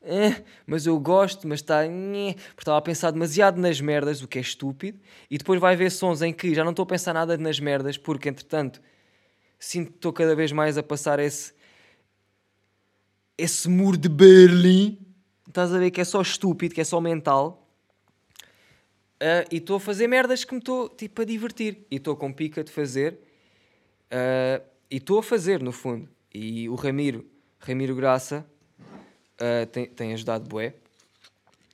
eh, 0.01 0.43
mas 0.65 0.85
eu 0.85 0.99
gosto, 0.99 1.47
mas 1.47 1.59
está. 1.59 1.85
nhé", 1.87 2.33
Porque 2.33 2.61
estava 2.61 2.77
a 2.77 2.81
pensar 2.81 3.11
demasiado 3.11 3.59
nas 3.59 3.79
merdas, 3.79 4.21
o 4.21 4.27
que 4.27 4.37
é 4.37 4.41
estúpido. 4.41 4.99
E 5.29 5.37
depois 5.37 5.59
vai 5.59 5.73
haver 5.73 5.91
sons 5.91 6.21
em 6.21 6.33
que 6.33 6.53
já 6.55 6.63
não 6.63 6.71
estou 6.71 6.83
a 6.83 6.87
pensar 6.87 7.13
nada 7.13 7.37
nas 7.37 7.59
merdas, 7.59 7.97
porque 7.97 8.29
entretanto 8.29 8.81
sinto 9.59 9.91
que 9.91 9.97
estou 9.97 10.11
cada 10.11 10.35
vez 10.35 10.51
mais 10.51 10.77
a 10.77 10.83
passar 10.83 11.19
esse. 11.19 11.53
esse 13.37 13.69
muro 13.69 13.97
de 13.97 14.09
Berlim. 14.09 14.99
Estás 15.47 15.73
a 15.73 15.77
ver 15.77 15.91
que 15.91 16.01
é 16.01 16.03
só 16.03 16.21
estúpido, 16.21 16.73
que 16.73 16.81
é 16.81 16.83
só 16.83 16.99
mental. 16.99 17.62
Ah, 19.25 19.47
e 19.49 19.55
estou 19.55 19.77
a 19.77 19.79
fazer 19.79 20.05
merdas 20.05 20.43
que 20.43 20.53
me 20.53 20.59
estou 20.59 20.89
tipo 20.89 21.21
a 21.21 21.25
divertir. 21.25 21.87
E 21.89 21.95
estou 21.95 22.13
com 22.13 22.33
pica 22.33 22.61
de 22.61 22.69
fazer. 22.69 23.17
Ah, 24.11 24.61
e 24.91 24.97
estou 24.97 25.17
a 25.19 25.23
fazer, 25.23 25.63
no 25.63 25.71
fundo. 25.71 26.09
E 26.33 26.67
o 26.67 26.75
Ramiro, 26.75 27.25
Ramiro 27.57 27.95
Graça, 27.95 28.45
ah, 29.39 29.65
tem, 29.71 29.85
tem 29.85 30.13
ajudado 30.13 30.49
bué 30.49 30.75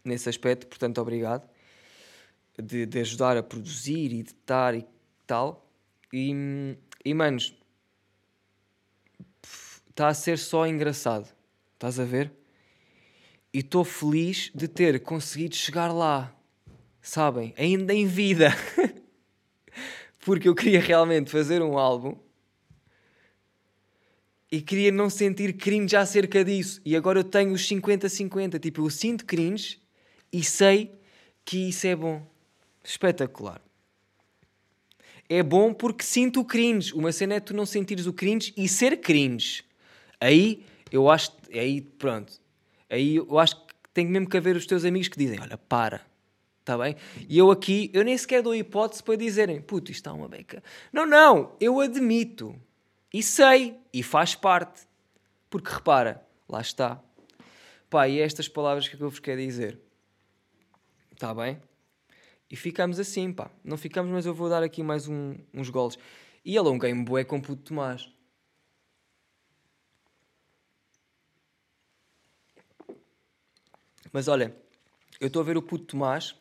nesse 0.06 0.30
aspecto, 0.30 0.68
portanto, 0.68 1.02
obrigado. 1.02 1.50
De, 2.56 2.86
de 2.86 3.00
ajudar 3.00 3.36
a 3.36 3.42
produzir 3.42 4.14
e 4.14 4.20
editar 4.20 4.76
e 4.76 4.86
tal. 5.26 5.68
E, 6.14 6.76
e 7.04 7.14
manos, 7.16 7.56
está 9.90 10.08
a 10.08 10.14
ser 10.14 10.38
só 10.38 10.68
engraçado. 10.68 11.28
Estás 11.74 12.00
a 12.00 12.06
ver? 12.06 12.32
E 13.52 13.60
estou 13.60 13.84
feliz 13.84 14.52
de 14.54 14.68
ter 14.68 15.00
conseguido 15.00 15.56
chegar 15.56 15.92
lá. 15.92 16.36
Sabem? 17.02 17.54
Ainda 17.58 17.94
em 17.94 18.06
vida. 18.06 18.50
Porque 20.20 20.48
eu 20.48 20.56
queria 20.56 20.80
realmente 20.80 21.32
fazer 21.32 21.62
um 21.62 21.78
álbum 21.78 22.18
e 24.52 24.62
queria 24.62 24.92
não 24.92 25.10
sentir 25.10 25.54
cringe 25.54 25.96
acerca 25.96 26.44
disso. 26.44 26.82
E 26.84 26.96
agora 26.96 27.20
eu 27.20 27.24
tenho 27.24 27.54
os 27.54 27.68
50-50. 27.68 28.60
Tipo, 28.60 28.82
eu 28.82 28.90
sinto 28.90 29.26
cringe 29.26 29.80
e 30.32 30.44
sei 30.44 30.92
que 31.46 31.70
isso 31.70 31.88
é 31.88 31.96
bom. 31.96 32.26
Espetacular. 32.84 33.62
É 35.28 35.44
bom 35.44 35.74
porque 35.74 36.04
sinto 36.04 36.40
o 36.40 36.46
cringe. 36.46 36.94
Uma 36.94 37.12
cena 37.12 37.36
é 37.36 37.40
tu 37.40 37.54
não 37.54 37.66
sentires 37.66 38.08
o 38.08 38.14
cringe 38.14 38.52
e 38.58 38.68
ser 38.68 38.98
cringe. 38.98 39.64
Aí 40.20 40.66
eu 40.92 41.10
acho. 41.10 41.32
Aí 41.54 41.82
pronto. 41.82 42.34
Aí 42.90 43.18
eu 43.18 43.38
acho 43.38 43.56
que 43.56 43.74
tem 43.94 44.08
mesmo 44.08 44.28
que 44.28 44.38
haver 44.38 44.56
os 44.56 44.66
teus 44.66 44.84
amigos 44.84 45.08
que 45.08 45.18
dizem: 45.20 45.40
Olha, 45.40 45.58
para. 45.58 46.09
Está 46.70 46.78
bem? 46.78 46.96
E 47.28 47.36
eu 47.36 47.50
aqui, 47.50 47.90
eu 47.96 48.04
nem 48.04 48.16
sequer 48.16 48.44
dou 48.44 48.54
hipótese 48.54 49.02
para 49.02 49.16
dizerem: 49.16 49.60
Puto, 49.60 49.90
isto 49.90 50.02
está 50.02 50.14
uma 50.14 50.30
beca. 50.30 50.62
Não, 50.94 51.04
não. 51.04 51.56
Eu 51.60 51.80
admito. 51.80 52.56
E 53.12 53.24
sei. 53.24 53.76
E 53.92 54.04
faz 54.04 54.36
parte. 54.36 54.88
Porque 55.50 55.74
repara, 55.74 56.24
lá 56.48 56.62
está. 56.62 57.02
Pá, 57.90 58.08
e 58.08 58.20
é 58.20 58.24
estas 58.24 58.48
palavras 58.48 58.88
que 58.88 59.02
eu 59.02 59.10
vos 59.10 59.18
quero 59.18 59.42
dizer. 59.42 59.80
Está 61.12 61.34
bem? 61.34 61.60
E 62.52 62.56
ficamos 62.56 63.00
assim, 63.00 63.34
pá. 63.34 63.50
Não 63.64 63.76
ficamos, 63.76 64.12
mas 64.12 64.28
eu 64.28 64.34
vou 64.36 64.48
dar 64.48 64.62
aqui 64.62 64.84
mais 64.84 65.08
um, 65.08 65.34
uns 65.52 65.72
golos. 65.72 65.98
E 66.46 66.56
alonguei-me 66.56 67.04
bué 67.04 67.24
com 67.24 67.42
puto 67.42 67.64
Tomás. 67.64 68.08
Mas 74.14 74.28
olha, 74.28 74.56
eu 75.20 75.30
estou 75.30 75.42
a 75.42 75.46
ver 75.46 75.58
o 75.58 75.64
puto 75.64 75.86
Tomás 75.86 76.36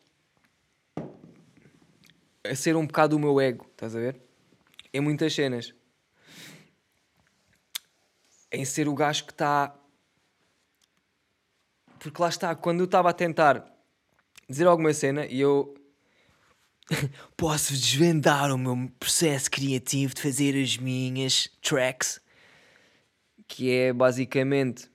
a 2.51 2.55
ser 2.55 2.77
um 2.77 2.87
bocado 2.87 3.17
o 3.17 3.19
meu 3.19 3.41
ego, 3.41 3.67
estás 3.71 3.95
a 3.95 4.01
ver? 4.01 4.21
Em 4.93 5.01
muitas 5.01 5.35
cenas. 5.35 5.75
Em 8.51 8.65
ser 8.65 8.89
o 8.89 8.95
gajo 8.95 9.25
que 9.25 9.33
está. 9.33 9.75
Porque 11.99 12.23
lá 12.23 12.29
está, 12.29 12.55
quando 12.55 12.81
eu 12.81 12.85
estava 12.85 13.11
a 13.11 13.13
tentar 13.13 13.65
dizer 14.49 14.67
alguma 14.67 14.95
cena 14.95 15.27
e 15.27 15.41
eu 15.41 15.75
posso 17.37 17.73
desvendar 17.73 18.53
o 18.53 18.59
meu 18.59 18.91
processo 18.99 19.51
criativo 19.51 20.15
de 20.15 20.23
fazer 20.23 20.61
as 20.61 20.77
minhas 20.79 21.49
tracks, 21.61 22.21
que 23.47 23.71
é 23.71 23.93
basicamente 23.93 24.91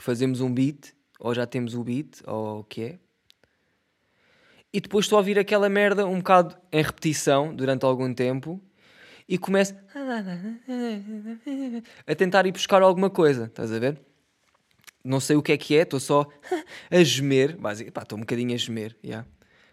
fazemos 0.00 0.40
um 0.40 0.52
beat, 0.52 0.94
ou 1.20 1.34
já 1.34 1.46
temos 1.46 1.74
o 1.74 1.84
beat, 1.84 2.20
ou 2.26 2.60
o 2.60 2.64
que 2.64 2.82
é, 2.82 2.98
e 4.72 4.80
depois 4.80 5.06
estou 5.06 5.16
a 5.16 5.20
ouvir 5.20 5.38
aquela 5.38 5.68
merda 5.68 6.06
um 6.06 6.18
bocado 6.18 6.56
em 6.72 6.82
repetição 6.82 7.54
durante 7.54 7.84
algum 7.84 8.12
tempo 8.12 8.60
e 9.28 9.36
começo 9.36 9.74
a 12.06 12.14
tentar 12.14 12.46
ir 12.46 12.52
buscar 12.52 12.82
alguma 12.82 13.10
coisa, 13.10 13.44
estás 13.44 13.72
a 13.72 13.78
ver? 13.78 14.00
Não 15.04 15.20
sei 15.20 15.36
o 15.36 15.42
que 15.42 15.52
é 15.52 15.56
que 15.56 15.76
é, 15.76 15.82
estou 15.82 16.00
só 16.00 16.26
a 16.90 17.02
gemer, 17.02 17.56
basicamente, 17.56 18.02
estou 18.02 18.18
um 18.18 18.22
bocadinho 18.22 18.54
a 18.54 18.56
gemer, 18.56 18.96
yeah. 19.04 19.26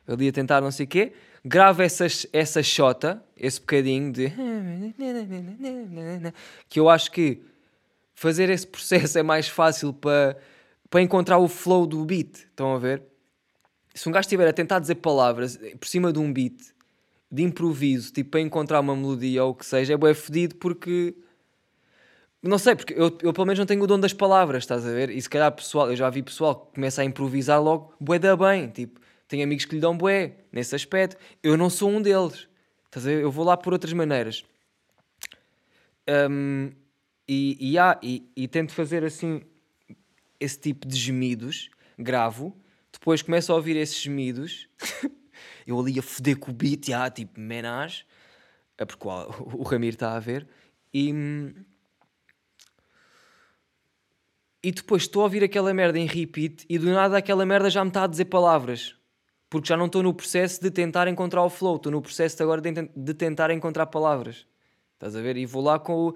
ali 0.07 0.27
a 0.27 0.31
tentar 0.31 0.61
não 0.61 0.71
sei 0.71 0.85
o 0.85 0.89
quê, 0.89 1.13
gravo 1.43 1.81
essa, 1.81 2.05
essa 2.31 2.61
shota, 2.61 3.23
esse 3.37 3.59
bocadinho 3.59 4.11
de 4.11 4.31
que 6.69 6.79
eu 6.79 6.89
acho 6.89 7.11
que 7.11 7.41
fazer 8.13 8.49
esse 8.49 8.67
processo 8.67 9.17
é 9.17 9.23
mais 9.23 9.47
fácil 9.47 9.93
para, 9.93 10.37
para 10.89 11.01
encontrar 11.01 11.37
o 11.37 11.47
flow 11.47 11.85
do 11.85 12.03
beat, 12.05 12.35
estão 12.35 12.73
a 12.73 12.79
ver? 12.79 13.03
Se 13.95 14.07
um 14.09 14.11
gajo 14.11 14.25
estiver 14.25 14.47
a 14.47 14.53
tentar 14.53 14.79
dizer 14.79 14.95
palavras 14.95 15.57
por 15.79 15.87
cima 15.87 16.11
de 16.11 16.19
um 16.19 16.31
beat 16.31 16.75
de 17.31 17.41
improviso, 17.41 18.11
tipo 18.11 18.31
para 18.31 18.41
encontrar 18.41 18.81
uma 18.81 18.95
melodia 18.95 19.43
ou 19.43 19.51
o 19.51 19.55
que 19.55 19.65
seja, 19.65 19.93
é 19.93 19.97
bué 19.97 20.13
fedido 20.13 20.55
porque. 20.55 21.15
Não 22.43 22.59
sei, 22.59 22.75
porque 22.75 22.93
eu, 22.93 23.17
eu 23.23 23.33
pelo 23.33 23.47
menos 23.47 23.57
não 23.57 23.65
tenho 23.65 23.81
o 23.81 23.87
dom 23.87 23.99
das 23.99 24.13
palavras, 24.13 24.63
estás 24.63 24.85
a 24.85 24.91
ver? 24.91 25.09
E 25.09 25.19
se 25.19 25.27
calhar 25.27 25.51
pessoal, 25.51 25.89
eu 25.89 25.95
já 25.95 26.09
vi 26.09 26.21
pessoal 26.21 26.55
que 26.55 26.75
começa 26.75 27.01
a 27.01 27.05
improvisar 27.05 27.59
logo, 27.63 27.93
bué 27.99 28.19
da 28.19 28.35
bem, 28.35 28.67
tipo, 28.69 28.99
tenho 29.27 29.43
amigos 29.43 29.65
que 29.65 29.73
lhe 29.73 29.81
dão 29.81 29.97
bué 29.97 30.35
nesse 30.51 30.75
aspecto. 30.75 31.17
Eu 31.41 31.57
não 31.57 31.69
sou 31.69 31.89
um 31.89 32.01
deles, 32.01 32.47
estás 32.85 33.07
a 33.07 33.09
ver? 33.09 33.23
Eu 33.23 33.31
vou 33.31 33.43
lá 33.43 33.57
por 33.57 33.73
outras 33.73 33.93
maneiras. 33.93 34.43
Um, 36.29 36.71
e, 37.27 37.57
e, 37.59 37.79
ah, 37.79 37.97
e, 38.03 38.29
e 38.35 38.47
tento 38.47 38.73
fazer 38.73 39.03
assim 39.03 39.41
esse 40.39 40.59
tipo 40.59 40.87
de 40.87 40.95
gemidos, 40.95 41.71
gravo, 41.97 42.55
depois 42.95 43.21
começo 43.21 43.51
a 43.51 43.55
ouvir 43.55 43.75
esses 43.75 44.01
gemidos. 44.01 44.69
eu 45.67 45.79
ali 45.79 45.99
a 45.99 46.01
foder 46.01 46.37
com 46.37 46.51
o 46.51 46.53
beat, 46.53 46.87
já, 46.87 47.09
tipo, 47.09 47.39
menage, 47.39 48.05
é 48.77 48.85
porque 48.85 49.07
o, 49.07 49.59
o 49.59 49.63
Ramiro 49.63 49.95
está 49.95 50.15
a 50.15 50.19
ver, 50.19 50.47
e, 50.93 51.13
e 54.63 54.71
depois 54.71 55.03
estou 55.03 55.21
a 55.21 55.25
ouvir 55.25 55.43
aquela 55.43 55.73
merda 55.73 55.99
em 55.99 56.05
repeat 56.05 56.65
e 56.69 56.77
do 56.77 56.91
nada 56.91 57.17
aquela 57.17 57.45
merda 57.45 57.69
já 57.69 57.83
me 57.83 57.89
está 57.89 58.03
a 58.03 58.07
dizer 58.07 58.25
palavras, 58.25 58.95
porque 59.49 59.67
já 59.67 59.77
não 59.77 59.87
estou 59.87 60.01
no 60.01 60.13
processo 60.13 60.61
de 60.61 60.71
tentar 60.71 61.07
encontrar 61.07 61.43
o 61.43 61.49
flow, 61.49 61.75
estou 61.75 61.91
no 61.91 62.01
processo 62.01 62.37
de 62.37 62.43
agora 62.43 62.61
de, 62.61 62.71
de 62.95 63.13
tentar 63.13 63.51
encontrar 63.51 63.87
palavras, 63.87 64.47
estás 64.93 65.15
a 65.15 65.21
ver? 65.21 65.35
E 65.37 65.45
vou 65.45 65.61
lá 65.61 65.79
com 65.79 66.09
o 66.09 66.15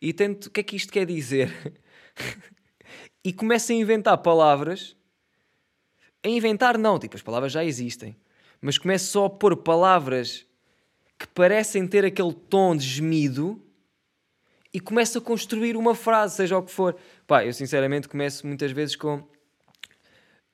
e 0.00 0.12
tento, 0.12 0.46
o 0.46 0.50
que 0.50 0.60
é 0.60 0.62
que 0.62 0.76
isto 0.76 0.92
quer 0.92 1.06
dizer? 1.06 1.52
e 3.26 3.32
começo 3.32 3.72
a 3.72 3.74
inventar 3.74 4.16
palavras 4.18 4.96
a 6.22 6.28
inventar, 6.28 6.78
não, 6.78 6.96
tipo, 6.96 7.16
as 7.16 7.22
palavras 7.22 7.50
já 7.50 7.64
existem. 7.64 8.16
Mas 8.60 8.78
começo 8.78 9.10
só 9.10 9.24
a 9.24 9.30
pôr 9.30 9.56
palavras 9.56 10.46
que 11.18 11.26
parecem 11.26 11.88
ter 11.88 12.04
aquele 12.04 12.32
tom 12.32 12.76
de 12.76 12.84
gemido 12.84 13.60
e 14.72 14.78
começo 14.78 15.18
a 15.18 15.20
construir 15.20 15.76
uma 15.76 15.92
frase, 15.92 16.36
seja 16.36 16.56
o 16.56 16.62
que 16.62 16.70
for. 16.70 16.96
Pá, 17.26 17.44
eu 17.44 17.52
sinceramente 17.52 18.08
começo 18.08 18.46
muitas 18.46 18.70
vezes 18.70 18.94
com. 18.94 19.26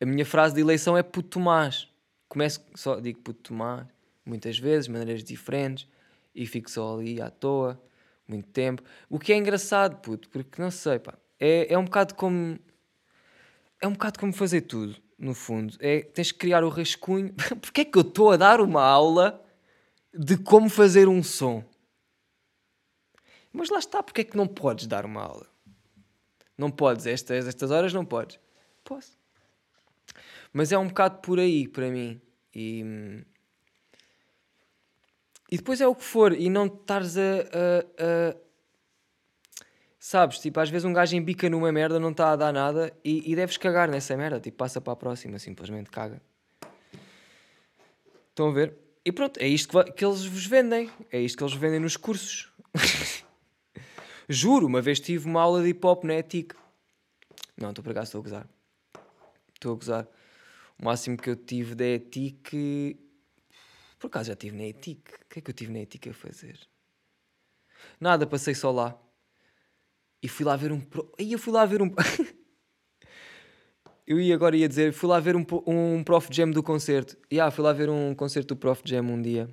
A 0.00 0.06
minha 0.06 0.24
frase 0.24 0.54
de 0.54 0.62
eleição 0.62 0.96
é 0.96 1.02
puto 1.02 1.28
Tomás. 1.28 1.88
Começo 2.26 2.64
só, 2.74 2.98
digo 3.00 3.20
puto 3.20 3.50
Tomás, 3.50 3.86
muitas 4.24 4.58
vezes, 4.58 4.88
maneiras 4.88 5.22
diferentes, 5.22 5.86
e 6.34 6.46
fico 6.46 6.70
só 6.70 6.98
ali 6.98 7.20
à 7.20 7.28
toa, 7.28 7.78
muito 8.26 8.48
tempo. 8.48 8.82
O 9.10 9.18
que 9.18 9.30
é 9.30 9.36
engraçado, 9.36 10.00
puto, 10.00 10.30
porque 10.30 10.60
não 10.60 10.70
sei, 10.70 10.98
pá, 10.98 11.18
é, 11.42 11.72
é 11.74 11.76
um 11.76 11.84
bocado 11.84 12.14
como. 12.14 12.56
É 13.80 13.88
um 13.88 13.94
bocado 13.94 14.20
como 14.20 14.32
fazer 14.32 14.60
tudo 14.60 14.96
no 15.18 15.34
fundo. 15.34 15.76
É, 15.80 16.02
tens 16.02 16.30
que 16.30 16.38
criar 16.38 16.62
o 16.62 16.68
rascunho. 16.68 17.34
Porquê 17.60 17.80
é 17.80 17.84
que 17.84 17.98
eu 17.98 18.02
estou 18.02 18.30
a 18.30 18.36
dar 18.36 18.60
uma 18.60 18.80
aula 18.80 19.44
de 20.14 20.36
como 20.36 20.70
fazer 20.70 21.08
um 21.08 21.20
som? 21.20 21.64
Mas 23.52 23.70
lá 23.70 23.80
está, 23.80 24.04
porque 24.04 24.20
é 24.20 24.24
que 24.24 24.36
não 24.36 24.46
podes 24.46 24.86
dar 24.86 25.04
uma 25.04 25.20
aula? 25.20 25.48
Não 26.56 26.70
podes, 26.70 27.06
estas, 27.06 27.48
estas 27.48 27.72
horas 27.72 27.92
não 27.92 28.04
podes. 28.04 28.38
Posso. 28.84 29.18
Mas 30.52 30.70
é 30.70 30.78
um 30.78 30.86
bocado 30.86 31.18
por 31.18 31.40
aí, 31.40 31.66
para 31.66 31.90
mim. 31.90 32.20
E, 32.54 33.24
e 35.50 35.56
depois 35.56 35.80
é 35.80 35.88
o 35.88 35.94
que 35.94 36.04
for, 36.04 36.32
e 36.32 36.48
não 36.48 36.66
estares 36.66 37.18
a, 37.18 37.22
a, 37.22 38.30
a 38.30 38.36
Sabes, 40.04 40.40
tipo, 40.40 40.58
às 40.58 40.68
vezes 40.68 40.84
um 40.84 40.92
gajo 40.92 41.14
embica 41.14 41.48
numa 41.48 41.70
merda, 41.70 42.00
não 42.00 42.10
está 42.10 42.32
a 42.32 42.36
dar 42.36 42.52
nada 42.52 42.92
e, 43.04 43.30
e 43.30 43.36
deves 43.36 43.56
cagar 43.56 43.88
nessa 43.88 44.16
merda. 44.16 44.40
Tipo, 44.40 44.56
passa 44.56 44.80
para 44.80 44.94
a 44.94 44.96
próxima, 44.96 45.38
simplesmente 45.38 45.92
caga. 45.92 46.20
Estão 48.30 48.48
a 48.48 48.52
ver? 48.52 48.76
E 49.04 49.12
pronto, 49.12 49.38
é 49.38 49.46
isto 49.46 49.68
que, 49.84 49.92
que 49.92 50.04
eles 50.04 50.24
vos 50.24 50.44
vendem. 50.44 50.90
É 51.08 51.20
isto 51.20 51.38
que 51.38 51.44
eles 51.44 51.54
vendem 51.54 51.78
nos 51.78 51.96
cursos. 51.96 52.52
Juro, 54.28 54.66
uma 54.66 54.82
vez 54.82 54.98
tive 54.98 55.24
uma 55.24 55.40
aula 55.40 55.62
de 55.62 55.68
hip 55.68 55.86
hop 55.86 56.02
na 56.02 56.14
ETIC. 56.14 56.52
Não, 57.56 57.68
estou 57.68 57.84
por 57.84 57.92
acaso, 57.92 58.06
estou 58.06 58.18
a 58.18 58.24
gozar. 58.24 58.48
Estou 59.54 59.72
a 59.72 59.76
gozar. 59.76 60.08
O 60.80 60.84
máximo 60.84 61.16
que 61.16 61.30
eu 61.30 61.36
tive 61.36 61.76
da 61.76 61.86
ETIC. 61.86 62.98
Por 64.00 64.08
acaso 64.08 64.30
já 64.30 64.34
tive 64.34 64.56
na 64.56 64.64
ETIC. 64.64 64.98
O 64.98 65.28
que 65.30 65.38
é 65.38 65.42
que 65.42 65.50
eu 65.50 65.54
tive 65.54 65.72
na 65.72 65.78
ETIC 65.78 66.08
a 66.08 66.12
fazer? 66.12 66.58
Nada, 68.00 68.26
passei 68.26 68.52
só 68.52 68.72
lá. 68.72 69.00
E 70.22 70.28
fui 70.28 70.46
lá 70.46 70.54
ver 70.54 70.70
um. 70.70 70.80
Aí 71.18 71.32
eu 71.32 71.38
fui 71.38 71.52
lá 71.52 71.66
ver 71.66 71.82
um. 71.82 71.92
eu 74.06 74.20
ia 74.20 74.34
agora 74.34 74.56
ia 74.56 74.68
dizer, 74.68 74.92
fui 74.92 75.08
lá 75.08 75.18
ver 75.18 75.34
um, 75.34 75.44
um 75.66 76.04
Prof 76.04 76.28
Jam 76.30 76.50
do 76.50 76.62
concerto. 76.62 77.16
E 77.30 77.40
ah, 77.40 77.50
fui 77.50 77.64
lá 77.64 77.72
ver 77.72 77.90
um 77.90 78.14
concerto 78.14 78.54
do 78.54 78.58
Prof 78.58 78.82
Jam 78.84 79.02
um 79.02 79.20
dia. 79.20 79.48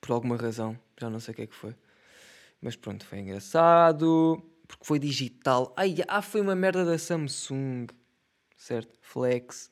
Por 0.00 0.12
alguma 0.12 0.36
razão, 0.36 0.78
já 1.00 1.10
não 1.10 1.18
sei 1.18 1.32
o 1.32 1.34
que 1.34 1.42
é 1.42 1.46
que 1.46 1.54
foi. 1.54 1.74
Mas 2.60 2.76
pronto, 2.76 3.04
foi 3.04 3.18
engraçado. 3.18 4.40
Porque 4.68 4.84
foi 4.84 4.98
digital. 4.98 5.74
Ai, 5.76 5.96
ah, 6.06 6.22
foi 6.22 6.40
uma 6.40 6.54
merda 6.54 6.84
da 6.84 6.96
Samsung. 6.96 7.86
Certo? 8.56 8.96
Flex. 9.02 9.70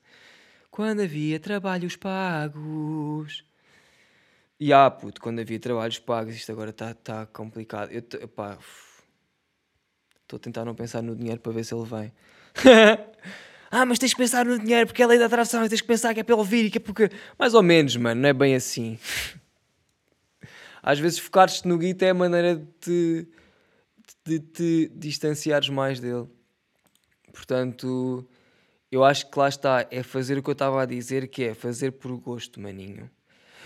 Quando 0.71 1.03
havia 1.03 1.39
trabalhos 1.39 1.97
pagos. 1.97 3.45
E 4.63 4.73
ah, 4.73 4.89
puto, 4.89 5.21
quando 5.21 5.41
havia 5.41 5.59
trabalhos 5.59 5.99
pagos, 5.99 6.37
isto 6.37 6.53
agora 6.53 6.71
está 6.71 6.95
tá 6.95 7.27
complicado. 7.27 7.91
Eu, 7.91 7.99
estou 7.99 8.31
a 10.37 10.39
tentar 10.39 10.65
não 10.65 10.73
pensar 10.73 11.03
no 11.03 11.17
dinheiro 11.17 11.41
para 11.41 11.51
ver 11.51 11.65
se 11.65 11.75
ele 11.75 11.85
vem. 11.85 12.13
ah, 13.73 13.85
mas 13.85 13.99
tens 13.99 14.15
que 14.15 14.19
pensar 14.19 14.45
no 14.47 14.57
dinheiro 14.57 14.87
porque 14.87 15.03
é 15.03 15.05
a 15.05 15.09
lei 15.09 15.19
da 15.19 15.27
atração 15.27 15.69
tens 15.69 15.81
que 15.81 15.87
pensar 15.89 16.15
que 16.15 16.21
é 16.21 16.23
pelo 16.23 16.45
vir 16.45 16.67
e 16.67 16.71
que 16.71 16.79
é 16.79 16.81
porque. 16.81 17.11
Mais 17.37 17.55
ou 17.55 17.63
menos, 17.65 17.97
mano, 17.97 18.21
não 18.21 18.29
é 18.29 18.33
bem 18.33 18.55
assim. 18.55 19.01
Às 20.81 21.01
vezes 21.01 21.19
focar-te 21.19 21.67
no 21.67 21.77
guito 21.77 22.05
é 22.05 22.11
a 22.11 22.15
maneira 22.15 22.55
de 22.55 22.65
te, 22.79 23.29
de 24.25 24.39
te 24.39 24.93
distanciares 24.95 25.71
mais 25.71 25.99
dele. 25.99 26.29
Portanto, 27.33 28.25
eu 28.93 29.03
acho 29.03 29.29
que 29.29 29.37
lá 29.37 29.49
está, 29.49 29.89
é 29.91 30.05
fazer 30.05 30.39
o 30.39 30.43
que 30.43 30.51
eu 30.51 30.53
estava 30.53 30.81
a 30.81 30.87
dizer, 30.87 31.27
que 31.27 31.43
é 31.43 31.53
fazer 31.53 31.91
por 31.91 32.17
gosto, 32.17 32.61
maninho. 32.61 33.11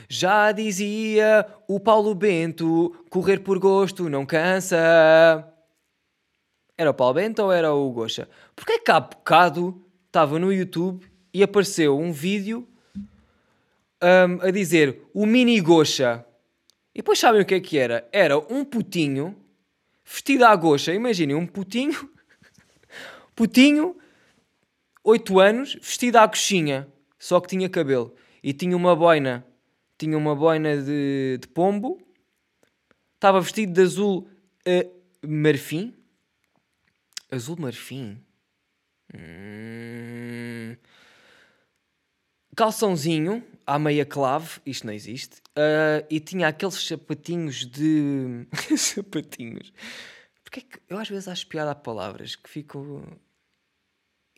Já 0.09 0.53
dizia 0.53 1.47
o 1.69 1.81
Paulo 1.81 2.15
Bento: 2.15 2.95
correr 3.11 3.41
por 3.41 3.59
gosto 3.59 4.09
não 4.09 4.25
cansa. 4.27 4.77
Era 6.79 6.91
o 6.91 6.95
Paulo 6.95 7.15
Bento 7.15 7.43
ou 7.43 7.53
era 7.53 7.73
o 7.73 7.91
Gocha? 7.91 8.29
Porque 8.55 8.73
é 8.73 8.79
que 8.79 8.91
há 8.91 9.01
bocado 9.01 9.83
estava 10.07 10.39
no 10.39 10.53
YouTube 10.53 11.07
e 11.33 11.43
apareceu 11.43 11.99
um 11.99 12.13
vídeo 12.13 12.69
um, 14.03 14.47
a 14.47 14.51
dizer 14.51 15.01
o 15.15 15.25
mini 15.25 15.61
Gocha. 15.61 16.25
E 16.95 16.99
depois 16.99 17.19
sabem 17.19 17.41
o 17.41 17.47
que 17.47 17.55
é 17.55 17.61
que 17.61 17.79
era? 17.79 18.09
Era 18.13 18.39
um 18.39 18.65
putinho 18.65 19.37
vestido 20.05 20.45
à 20.45 20.55
gocha. 20.55 20.95
Imaginem, 20.95 21.35
um 21.37 21.47
putinho. 21.47 22.09
putinho. 23.35 23.97
8 25.05 25.39
anos, 25.39 25.75
vestida 25.75 26.23
à 26.23 26.27
coxinha, 26.27 26.89
só 27.17 27.39
que 27.41 27.49
tinha 27.49 27.69
cabelo. 27.69 28.13
E 28.43 28.53
tinha 28.53 28.77
uma 28.77 28.97
boina, 28.97 29.47
tinha 29.99 30.17
uma 30.17 30.35
boina 30.35 30.77
de, 30.83 31.39
de 31.41 31.49
pombo, 31.49 31.99
estava 33.15 33.41
vestido 33.41 33.73
de 33.73 33.81
azul 33.81 34.29
uh, 34.67 35.27
marfim. 35.27 35.95
Azul 37.31 37.57
marfim? 37.59 38.19
Hum... 39.15 40.77
Calçãozinho 42.57 43.45
à 43.67 43.79
meia 43.79 44.07
clave, 44.07 44.61
isto 44.65 44.87
não 44.87 44.93
existe, 44.95 45.41
uh, 45.51 46.07
e 46.09 46.19
tinha 46.19 46.49
aqueles 46.49 46.75
sapatinhos 46.75 47.67
de. 47.67 48.47
sapatinhos. 48.79 49.73
Porque 50.43 50.61
é 50.61 50.63
que 50.63 50.79
eu 50.89 50.99
às 50.99 51.09
vezes 51.09 51.29
acho 51.29 51.47
piada 51.49 51.73
a 51.73 51.75
palavras 51.75 52.35
que 52.35 52.49
fico. 52.49 53.03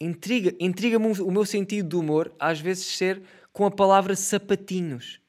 Intriga, 0.00 0.52
intriga-me 0.58 1.06
o 1.20 1.30
meu 1.30 1.44
sentido 1.44 1.88
de 1.88 1.96
humor, 1.96 2.32
às 2.40 2.60
vezes 2.60 2.86
ser 2.86 3.22
com 3.52 3.64
a 3.64 3.70
palavra 3.70 4.16
sapatinhos. 4.16 5.20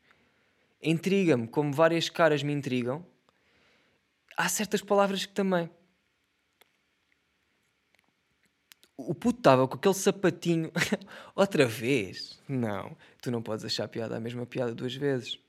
Intriga-me, 0.81 1.47
como 1.47 1.73
várias 1.73 2.09
caras 2.09 2.43
me 2.43 2.53
intrigam. 2.53 3.05
Há 4.37 4.47
certas 4.47 4.81
palavras 4.81 5.25
que 5.25 5.33
também. 5.33 5.69
o 9.07 9.15
puto 9.15 9.39
estava 9.39 9.67
com 9.67 9.75
aquele 9.75 9.93
sapatinho. 9.93 10.71
Outra 11.33 11.65
vez? 11.65 12.39
Não. 12.47 12.95
Tu 13.21 13.31
não 13.31 13.41
podes 13.41 13.63
achar 13.63 13.87
piada 13.87 14.17
a 14.17 14.19
mesma 14.19 14.45
piada 14.45 14.75
duas 14.75 14.93
vezes. 14.93 15.39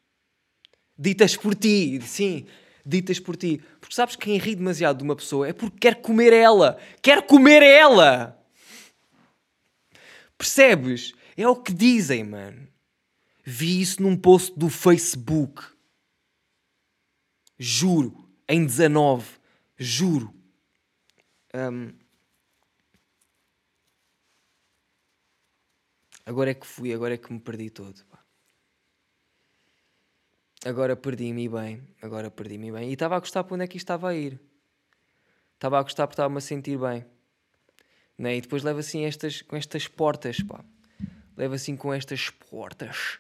Ditas 0.96 1.36
por 1.36 1.54
ti, 1.54 2.00
sim. 2.02 2.46
Ditas 2.86 3.18
por 3.18 3.36
ti. 3.36 3.60
Porque 3.80 3.94
sabes 3.94 4.16
quem 4.16 4.38
ri 4.38 4.54
demasiado 4.54 4.98
de 4.98 5.04
uma 5.04 5.16
pessoa 5.16 5.48
é 5.48 5.52
porque 5.52 5.78
quer 5.78 5.96
comer 5.96 6.32
ela. 6.32 6.78
Quer 7.02 7.26
comer 7.26 7.62
ela! 7.62 8.38
Percebes? 10.38 11.12
É 11.36 11.46
o 11.46 11.56
que 11.56 11.72
dizem, 11.72 12.24
mano. 12.24 12.68
Vi 13.50 13.80
isso 13.80 14.00
num 14.02 14.16
post 14.16 14.56
do 14.56 14.68
Facebook. 14.68 15.62
Juro. 17.58 18.28
Em 18.48 18.64
19. 18.64 19.26
Juro. 19.76 20.32
Um, 21.54 21.92
Agora 26.24 26.52
é 26.52 26.54
que 26.54 26.64
fui, 26.64 26.94
agora 26.94 27.14
é 27.14 27.16
que 27.16 27.32
me 27.32 27.40
perdi 27.40 27.70
todo. 27.70 28.00
Agora 30.64 30.94
perdi-me 30.94 31.48
bem, 31.48 31.82
agora 32.00 32.30
perdi-me 32.30 32.70
bem. 32.70 32.90
E 32.90 32.92
estava 32.92 33.16
a 33.16 33.18
gostar 33.18 33.42
para 33.42 33.54
onde 33.54 33.64
é 33.64 33.66
que 33.66 33.76
isto 33.76 33.84
estava 33.84 34.10
a 34.10 34.14
ir. 34.14 34.38
Estava 35.54 35.80
a 35.80 35.82
gostar 35.82 36.06
porque 36.06 36.12
estava-me 36.12 36.38
a 36.38 36.40
sentir 36.40 36.78
bem. 36.78 37.04
Né? 38.16 38.36
E 38.36 38.40
depois 38.42 38.62
leva 38.62 38.78
assim 38.78 39.04
estas, 39.04 39.42
com 39.42 39.56
estas 39.56 39.88
portas. 39.88 40.36
Leva 41.36 41.56
assim 41.56 41.74
com 41.74 41.92
estas 41.92 42.30
portas. 42.30 43.18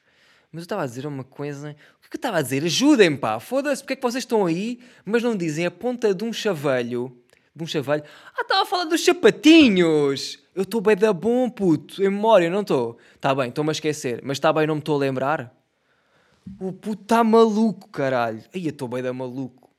Mas 0.52 0.62
eu 0.62 0.64
estava 0.64 0.82
a 0.82 0.86
dizer 0.86 1.06
uma 1.06 1.22
coisa. 1.22 1.70
O 1.70 2.00
que 2.00 2.06
é 2.06 2.10
que 2.10 2.16
eu 2.16 2.18
estava 2.18 2.38
a 2.38 2.42
dizer? 2.42 2.64
Ajudem, 2.64 3.16
pá. 3.16 3.38
Foda-se, 3.38 3.82
porque 3.82 3.92
é 3.92 3.96
que 3.96 4.02
vocês 4.02 4.24
estão 4.24 4.46
aí, 4.46 4.80
mas 5.04 5.22
não 5.22 5.36
dizem 5.36 5.64
a 5.64 5.70
ponta 5.70 6.12
de 6.12 6.24
um 6.24 6.32
chavalho. 6.32 7.16
De 7.54 7.62
um 7.62 7.66
chavalho. 7.66 8.02
Ah, 8.36 8.42
estava 8.42 8.62
a 8.62 8.66
falar 8.66 8.84
dos 8.84 9.04
sapatinhos! 9.04 10.38
Eu 10.54 10.62
estou 10.62 10.80
bem 10.80 10.96
da 10.96 11.12
bom, 11.12 11.48
puto. 11.48 12.02
Em 12.02 12.10
memória, 12.10 12.50
não 12.50 12.62
estou. 12.62 12.98
Está 13.14 13.34
bem, 13.34 13.48
estou-me 13.48 13.70
a 13.70 13.72
esquecer. 13.72 14.20
Mas 14.24 14.38
está 14.38 14.52
bem, 14.52 14.66
não 14.66 14.74
me 14.74 14.80
estou 14.80 14.96
a 14.96 14.98
lembrar. 14.98 15.54
O 16.60 16.72
puto 16.72 17.02
está 17.02 17.22
maluco, 17.22 17.88
caralho. 17.88 18.42
Aí 18.52 18.64
eu 18.64 18.70
estou 18.70 18.88
bem 18.88 19.02
da 19.02 19.12
maluco. 19.12 19.70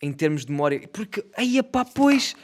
Em 0.00 0.12
termos 0.12 0.44
de 0.44 0.52
memória. 0.52 0.86
Porque, 0.88 1.24
aí 1.36 1.60
pá, 1.62 1.84
pois. 1.84 2.36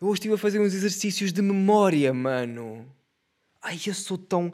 Eu 0.00 0.08
hoje 0.08 0.18
estive 0.18 0.34
a 0.34 0.38
fazer 0.38 0.60
uns 0.60 0.74
exercícios 0.74 1.32
de 1.32 1.40
memória, 1.40 2.12
mano. 2.12 2.86
Ai, 3.62 3.78
eu 3.86 3.94
sou 3.94 4.18
tão. 4.18 4.52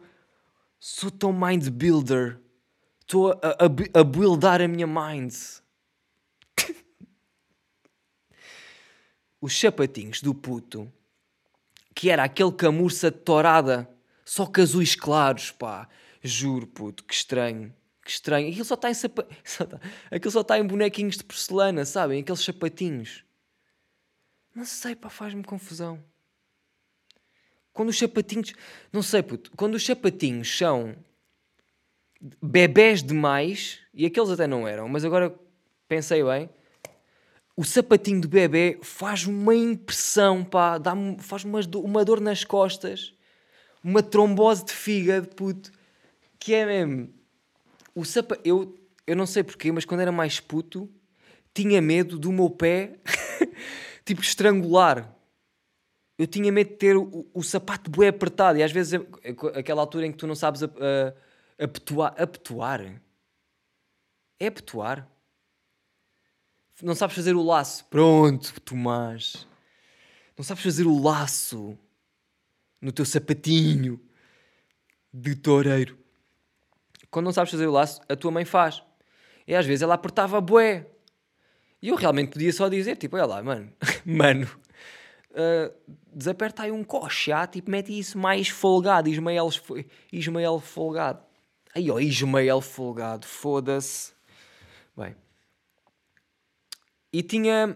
Sou 0.86 1.10
tão 1.10 1.32
mind 1.32 1.70
builder. 1.70 2.38
Estou 3.00 3.30
a, 3.30 3.36
a, 3.36 4.00
a 4.00 4.04
buildar 4.04 4.60
a 4.60 4.68
minha 4.68 4.86
mind. 4.86 5.32
Os 9.40 9.58
sapatinhos 9.58 10.20
do 10.20 10.34
puto 10.34 10.92
que 11.94 12.10
era 12.10 12.22
aquele 12.22 12.52
camurça 12.52 13.10
de 13.10 13.16
torada, 13.16 13.88
só 14.26 14.44
que 14.44 14.60
azuis 14.60 14.94
claros, 14.94 15.50
pá. 15.50 15.88
Juro, 16.22 16.66
puto, 16.66 17.02
que 17.02 17.14
estranho. 17.14 17.74
Que 18.04 18.10
estranho. 18.10 18.50
Aquilo 18.50 18.66
só 18.66 18.74
está 18.74 18.90
em 18.90 18.94
sapa... 18.94 19.26
Aquilo 20.12 20.32
só 20.32 20.42
está 20.42 20.58
em 20.58 20.66
bonequinhos 20.66 21.16
de 21.16 21.24
porcelana, 21.24 21.86
sabem? 21.86 22.20
Aqueles 22.20 22.44
sapatinhos. 22.44 23.24
Não 24.54 24.66
sei, 24.66 24.94
pá, 24.94 25.08
faz-me 25.08 25.44
confusão. 25.44 26.04
Quando 27.74 27.90
os 27.90 27.98
sapatinhos. 27.98 28.54
Não 28.90 29.02
sei, 29.02 29.22
puto. 29.22 29.50
Quando 29.54 29.74
os 29.74 29.84
sapatinhos 29.84 30.56
são 30.56 30.96
bebés 32.42 33.02
demais, 33.02 33.80
e 33.92 34.06
aqueles 34.06 34.30
até 34.30 34.46
não 34.46 34.66
eram, 34.66 34.88
mas 34.88 35.04
agora 35.04 35.34
pensei 35.86 36.24
bem 36.24 36.48
o 37.56 37.64
sapatinho 37.64 38.20
do 38.20 38.28
bebê 38.28 38.78
faz 38.82 39.26
uma 39.26 39.54
impressão, 39.54 40.44
pá, 40.44 40.76
dá 40.78 40.94
faz 41.18 41.44
uma, 41.44 41.60
uma 41.76 42.04
dor 42.04 42.20
nas 42.20 42.44
costas, 42.44 43.14
uma 43.82 44.02
trombose 44.02 44.64
de 44.64 44.72
fígado, 44.72 45.28
puto, 45.28 45.70
que 46.38 46.54
é 46.54 46.66
mesmo. 46.66 47.12
O 47.94 48.04
sapa... 48.04 48.38
eu, 48.44 48.76
eu 49.06 49.14
não 49.14 49.26
sei 49.26 49.44
porquê, 49.44 49.70
mas 49.70 49.84
quando 49.84 50.00
era 50.00 50.10
mais 50.10 50.40
puto, 50.40 50.90
tinha 51.52 51.80
medo 51.80 52.18
do 52.18 52.32
meu 52.32 52.50
pé, 52.50 52.98
tipo, 54.04 54.20
estrangular. 54.20 55.13
Eu 56.16 56.26
tinha 56.26 56.50
medo 56.52 56.70
de 56.70 56.76
ter 56.76 56.96
o, 56.96 57.28
o 57.34 57.42
sapato 57.42 57.90
bem 57.90 58.08
apertado, 58.08 58.58
e 58.58 58.62
às 58.62 58.70
vezes, 58.70 59.00
aquela 59.54 59.80
altura 59.80 60.06
em 60.06 60.12
que 60.12 60.18
tu 60.18 60.26
não 60.26 60.34
sabes 60.34 60.62
apetuar. 61.58 62.14
Apetuar? 62.16 63.02
É 64.38 64.46
apetuar? 64.46 65.08
Não 66.82 66.94
sabes 66.94 67.14
fazer 67.16 67.34
o 67.34 67.42
laço. 67.42 67.84
Pronto, 67.86 68.60
Tomás. 68.60 69.46
Não 70.36 70.44
sabes 70.44 70.62
fazer 70.62 70.86
o 70.86 71.00
laço 71.00 71.78
no 72.80 72.92
teu 72.92 73.04
sapatinho 73.04 74.00
de 75.12 75.36
toureiro. 75.36 75.96
Quando 77.10 77.26
não 77.26 77.32
sabes 77.32 77.52
fazer 77.52 77.66
o 77.66 77.72
laço, 77.72 78.00
a 78.08 78.16
tua 78.16 78.32
mãe 78.32 78.44
faz. 78.44 78.82
E 79.46 79.54
às 79.54 79.64
vezes 79.64 79.82
ela 79.82 79.94
apertava 79.94 80.40
bué. 80.40 80.86
E 81.80 81.88
eu 81.88 81.94
realmente 81.94 82.32
podia 82.32 82.52
só 82.52 82.68
dizer, 82.68 82.96
tipo, 82.96 83.16
olha 83.16 83.26
lá, 83.26 83.42
mano, 83.42 83.72
mano, 84.04 84.50
uh, 85.34 85.94
desaperta 86.12 86.62
aí 86.62 86.70
um 86.70 86.84
coche, 86.84 87.30
já, 87.30 87.46
tipo, 87.46 87.70
mete 87.70 87.96
isso 87.96 88.16
mais 88.18 88.48
folgado, 88.48 89.08
Ismael, 89.08 89.50
Ismael 90.12 90.60
folgado. 90.60 91.22
Aí, 91.74 91.90
ó, 91.90 91.98
Ismael 91.98 92.60
folgado, 92.60 93.26
foda-se. 93.26 94.12
Bem, 94.96 95.16
e 97.12 97.22
tinha, 97.22 97.74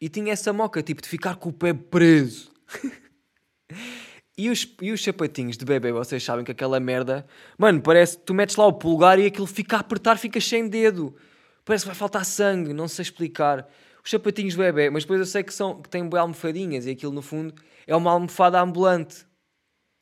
e 0.00 0.08
tinha 0.08 0.32
essa 0.32 0.52
moca, 0.52 0.82
tipo, 0.82 1.02
de 1.02 1.08
ficar 1.08 1.34
com 1.34 1.48
o 1.48 1.52
pé 1.52 1.72
preso. 1.72 2.50
e, 4.38 4.48
os, 4.50 4.72
e 4.80 4.92
os 4.92 5.02
sapatinhos 5.02 5.56
de 5.56 5.64
bebê, 5.64 5.90
vocês 5.92 6.22
sabem 6.22 6.44
que 6.44 6.52
aquela 6.52 6.78
merda... 6.78 7.26
Mano, 7.58 7.80
parece 7.80 8.16
que 8.16 8.24
tu 8.24 8.34
metes 8.34 8.54
lá 8.54 8.66
o 8.66 8.72
pulgar 8.72 9.18
e 9.18 9.26
aquilo 9.26 9.46
fica 9.48 9.76
a 9.76 9.80
apertar, 9.80 10.16
fica 10.16 10.40
sem 10.40 10.68
dedo. 10.68 11.16
Parece 11.64 11.84
que 11.84 11.88
vai 11.88 11.96
faltar 11.96 12.24
sangue, 12.24 12.72
não 12.72 12.86
sei 12.86 13.02
explicar. 13.02 13.68
Os 14.08 14.10
sapatinhos 14.10 14.54
de 14.54 14.58
bebê, 14.58 14.88
mas 14.88 15.02
depois 15.02 15.20
eu 15.20 15.26
sei 15.26 15.42
que, 15.42 15.52
são, 15.52 15.82
que 15.82 15.88
têm 15.90 16.08
almofadinhas 16.16 16.86
e 16.86 16.90
aquilo 16.92 17.12
no 17.12 17.20
fundo 17.20 17.54
é 17.86 17.94
uma 17.94 18.10
almofada 18.10 18.58
ambulante. 18.58 19.26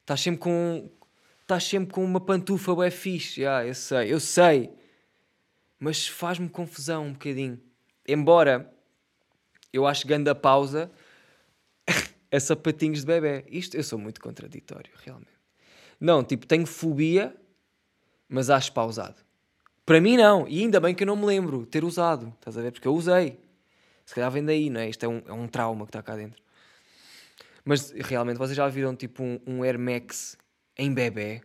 Estás 0.03 0.21
sempre 0.21 0.39
com... 0.39 0.89
Estás 1.41 1.65
sempre 1.65 1.93
com 1.93 2.05
uma 2.05 2.21
pantufa 2.21 2.73
bué 2.73 2.89
fixe. 2.89 3.41
Yeah, 3.41 3.67
eu 3.67 3.75
sei, 3.75 4.13
eu 4.13 4.21
sei. 4.21 4.71
Mas 5.81 6.07
faz-me 6.07 6.49
confusão 6.49 7.07
um 7.07 7.13
bocadinho. 7.15 7.61
Embora 8.07 8.73
eu 9.73 9.85
acho 9.85 10.07
grande 10.07 10.31
a 10.31 10.37
pausa 10.37 10.89
é 12.31 12.39
sapatinhos 12.39 13.01
de 13.01 13.07
bebê. 13.07 13.45
Isto 13.51 13.77
eu 13.77 13.83
sou 13.83 13.99
muito 13.99 14.21
contraditório, 14.21 14.93
realmente. 15.05 15.33
Não, 15.99 16.23
tipo, 16.23 16.47
tenho 16.47 16.65
fobia, 16.65 17.35
mas 18.29 18.51
acho 18.51 18.73
pausado. 18.73 19.17
Para 19.85 20.01
mim, 20.01 20.17
não. 20.17 20.47
E 20.47 20.61
ainda 20.61 20.79
bem 20.79 20.95
que 20.95 21.03
eu 21.03 21.09
não 21.09 21.17
me 21.17 21.27
lembro 21.27 21.67
ter 21.67 21.83
usado. 21.83 22.33
Estás 22.39 22.57
a 22.57 22.63
ver? 22.63 22.71
Porque 22.71 22.87
eu 22.87 22.95
usei. 22.95 23.45
Se 24.07 24.15
calhar 24.15 24.31
vem 24.31 24.45
daí, 24.45 24.71
não 24.71 24.81
é? 24.81 24.89
Isto 24.89 25.05
é 25.05 25.09
um, 25.09 25.23
é 25.27 25.33
um 25.33 25.49
trauma 25.49 25.85
que 25.85 25.91
está 25.91 26.03
cá 26.03 26.15
dentro. 26.15 26.41
Mas 27.65 27.91
realmente, 27.91 28.39
vocês 28.39 28.57
já 28.57 28.69
viram 28.69 28.95
tipo 28.95 29.23
um, 29.25 29.41
um 29.45 29.63
Air 29.65 29.79
Max 29.79 30.39
em 30.79 30.95
bebê? 30.95 31.43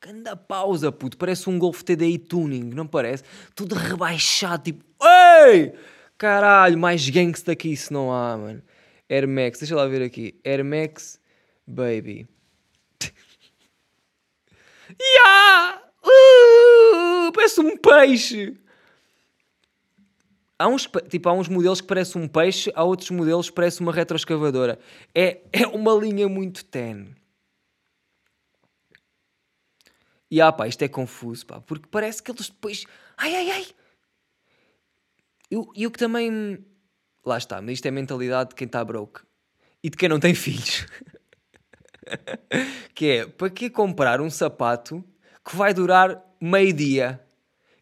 Ganda 0.00 0.34
pausa, 0.34 0.90
puto. 0.90 1.18
Parece 1.18 1.50
um 1.50 1.58
Golf 1.58 1.82
TDI 1.82 2.18
Tuning, 2.18 2.70
não 2.74 2.86
parece? 2.86 3.22
Tudo 3.54 3.74
rebaixado, 3.74 4.64
tipo... 4.64 4.84
Ei! 5.00 5.74
Caralho, 6.16 6.78
mais 6.78 7.08
gangsta 7.08 7.54
que 7.54 7.68
isso 7.68 7.92
não 7.92 8.10
há, 8.10 8.36
mano. 8.36 8.62
Air 9.08 9.28
Max, 9.28 9.58
deixa 9.58 9.76
lá 9.76 9.86
ver 9.86 10.02
aqui. 10.02 10.40
Air 10.42 10.64
Max 10.64 11.20
Baby. 11.66 12.26
yeah! 14.98 15.82
Uh, 16.02 17.32
parece 17.32 17.60
um 17.60 17.76
peixe. 17.76 18.56
Há 20.62 20.68
uns, 20.68 20.88
tipo, 21.08 21.28
há 21.28 21.32
uns 21.32 21.48
modelos 21.48 21.80
que 21.80 21.88
parece 21.88 22.16
um 22.16 22.28
peixe, 22.28 22.70
há 22.76 22.84
outros 22.84 23.10
modelos 23.10 23.50
que 23.50 23.56
parece 23.56 23.80
uma 23.80 23.92
retroescavadora. 23.92 24.78
É, 25.12 25.40
é 25.52 25.66
uma 25.66 25.92
linha 25.92 26.28
muito 26.28 26.64
tenue. 26.64 27.16
E 30.30 30.40
ah 30.40 30.52
pá, 30.52 30.68
isto 30.68 30.80
é 30.82 30.88
confuso, 30.88 31.44
pá, 31.46 31.60
porque 31.60 31.88
parece 31.90 32.22
que 32.22 32.30
eles 32.30 32.48
depois. 32.48 32.84
Ai, 33.16 33.34
ai, 33.34 33.50
ai! 33.50 33.66
E 35.50 35.86
o 35.86 35.90
que 35.90 35.98
também. 35.98 36.64
Lá 37.26 37.38
está, 37.38 37.60
mas 37.60 37.72
isto 37.72 37.86
é 37.86 37.88
a 37.88 37.92
mentalidade 37.92 38.50
de 38.50 38.54
quem 38.54 38.66
está 38.66 38.84
broke 38.84 39.20
e 39.82 39.90
de 39.90 39.96
quem 39.96 40.08
não 40.08 40.20
tem 40.20 40.32
filhos. 40.32 40.86
que 42.94 43.06
é, 43.06 43.26
para 43.26 43.50
que 43.50 43.68
comprar 43.68 44.20
um 44.20 44.30
sapato 44.30 45.04
que 45.44 45.56
vai 45.56 45.74
durar 45.74 46.22
meio 46.40 46.72
dia? 46.72 47.20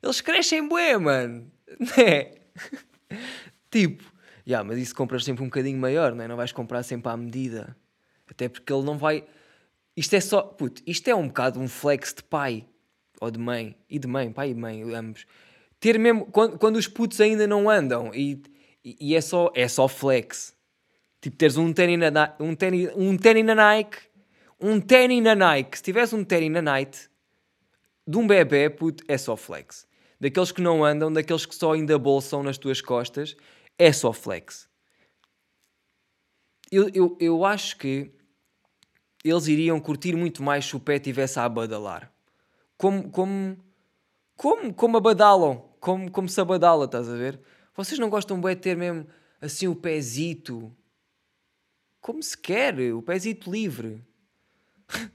Eles 0.03 0.23
crescem 0.23 0.67
bué, 0.67 0.97
mano. 0.97 1.53
Não 1.79 2.05
é? 2.05 2.40
tipo, 3.71 4.05
yeah, 4.47 4.67
mas 4.67 4.79
isso 4.79 4.95
compras 4.95 5.25
sempre 5.25 5.43
um 5.43 5.47
bocadinho 5.47 5.79
maior, 5.79 6.15
não 6.15 6.25
é? 6.25 6.29
Não 6.29 6.37
vais 6.37 6.53
comprar 6.53 6.83
sempre 6.83 7.11
à 7.11 7.17
medida. 7.17 7.77
Até 8.29 8.49
porque 8.49 8.73
ele 8.73 8.83
não 8.83 8.97
vai. 8.97 9.25
Isto 9.97 10.15
é 10.15 10.21
só. 10.21 10.43
Puto, 10.43 10.83
isto 10.87 11.09
é 11.09 11.15
um 11.15 11.27
bocado 11.29 11.61
um 11.61 11.69
flex 11.69 12.15
de 12.15 12.23
pai 12.23 12.65
ou 13.21 13.31
de 13.31 13.39
mãe. 13.39 13.77
E 13.89 13.99
de 13.99 14.07
mãe, 14.07 14.33
pai 14.33 14.51
e 14.51 14.55
mãe, 14.55 14.83
ambos. 14.95 15.27
Ter 15.79 15.99
mesmo. 15.99 16.27
Quando, 16.27 16.59
quando 16.59 16.77
os 16.77 16.87
putos 16.87 17.21
ainda 17.21 17.47
não 17.47 17.69
andam 17.69 18.13
e, 18.15 18.43
e, 18.85 19.15
é, 19.15 19.21
só, 19.21 19.51
é 19.55 19.67
só 19.67 19.89
flex. 19.89 20.55
Tipo, 21.21 21.37
teres 21.37 21.57
um 21.57 21.73
tênis 21.73 21.99
na, 22.13 22.35
um 22.41 22.55
tênis, 22.55 22.91
um 22.97 23.17
tênis 23.17 23.45
na 23.45 23.55
Nike. 23.55 23.99
Um 24.61 24.81
tênis 24.81 25.23
na 25.23 25.35
Nike. 25.35 25.79
Se 25.79 25.83
tivesse 25.83 26.15
um 26.15 26.25
tênis 26.25 26.51
na 26.51 26.63
Nike 26.63 27.11
de 28.07 28.19
um 28.19 28.27
bebê, 28.27 28.69
puto, 28.69 29.05
é 29.07 29.17
só 29.17 29.37
flex. 29.37 29.87
Daqueles 30.21 30.53
que 30.53 30.61
não 30.61 30.85
andam, 30.85 31.11
daqueles 31.11 31.47
que 31.47 31.55
só 31.55 31.73
ainda 31.73 31.99
bolsam 31.99 32.43
nas 32.43 32.59
tuas 32.59 32.83
costas, 32.83 33.35
é 33.79 33.91
só 33.91 34.13
flex. 34.13 34.69
Eu, 36.71 36.91
eu, 36.93 37.17
eu 37.19 37.45
acho 37.45 37.79
que 37.79 38.13
eles 39.25 39.49
iriam 39.49 39.81
curtir 39.81 40.15
muito 40.15 40.43
mais 40.43 40.67
se 40.67 40.77
o 40.77 40.81
pé 40.81 40.97
estivesse 40.97 41.39
a 41.39 41.49
badalar. 41.49 42.13
Como, 42.77 43.11
como, 43.11 43.57
como, 44.37 44.75
como 44.75 44.97
abadalam. 44.99 45.69
Como, 45.81 46.11
como 46.11 46.29
se 46.29 46.41
abadala, 46.41 46.85
estás 46.85 47.09
a 47.09 47.15
ver? 47.15 47.41
Vocês 47.75 47.99
não 47.99 48.11
gostam 48.11 48.39
bem 48.41 48.55
de 48.55 48.61
ter 48.61 48.77
mesmo 48.77 49.07
assim 49.41 49.67
o 49.67 49.75
pezito? 49.75 50.75
Como 52.01 52.23
se 52.23 52.37
quer, 52.37 52.79
o 52.93 53.01
pezito 53.01 53.51
livre. 53.51 54.05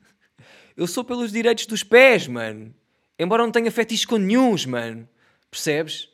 Eu 0.76 0.88
sou 0.88 1.04
pelos 1.04 1.32
direitos 1.32 1.68
dos 1.68 1.84
pés, 1.84 2.28
mano. 2.28 2.74
Embora 3.18 3.44
não 3.44 3.52
tenha 3.52 3.72
fetiches 3.72 4.06
com 4.06 4.18
nenhums, 4.18 4.66
mano. 4.66 5.08
Percebes? 5.50 6.10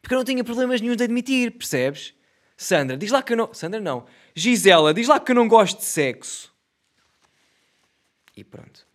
Porque 0.00 0.14
eu 0.14 0.18
não 0.18 0.24
tinha 0.24 0.44
problemas 0.44 0.80
nenhum 0.80 0.96
de 0.96 1.04
admitir, 1.04 1.50
percebes? 1.52 2.14
Sandra, 2.56 2.96
diz 2.96 3.10
lá 3.10 3.22
que 3.22 3.32
eu 3.32 3.36
não. 3.36 3.52
Sandra, 3.54 3.80
não. 3.80 4.06
Gisela, 4.34 4.94
diz 4.94 5.08
lá 5.08 5.18
que 5.18 5.32
eu 5.32 5.36
não 5.36 5.48
gosto 5.48 5.78
de 5.78 5.84
sexo. 5.84 6.54
E 8.36 8.44
pronto. 8.44 8.86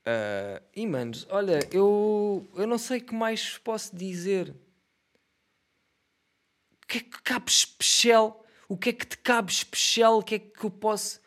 Uh, 0.00 0.60
e 0.74 0.86
manos, 0.86 1.26
olha, 1.30 1.60
eu, 1.70 2.48
eu 2.56 2.66
não 2.66 2.78
sei 2.78 2.98
o 2.98 3.04
que 3.04 3.14
mais 3.14 3.58
posso 3.58 3.94
dizer. 3.94 4.54
O 6.82 6.86
que 6.86 6.98
é 6.98 7.00
que 7.00 7.22
cabe 7.22 7.50
especial? 7.50 8.44
O 8.68 8.76
que 8.76 8.88
é 8.88 8.92
que 8.92 9.06
te 9.06 9.18
cabe 9.18 9.52
especial? 9.52 10.18
O 10.18 10.22
que 10.22 10.34
é 10.34 10.38
que 10.38 10.64
eu 10.64 10.70
posso. 10.70 11.20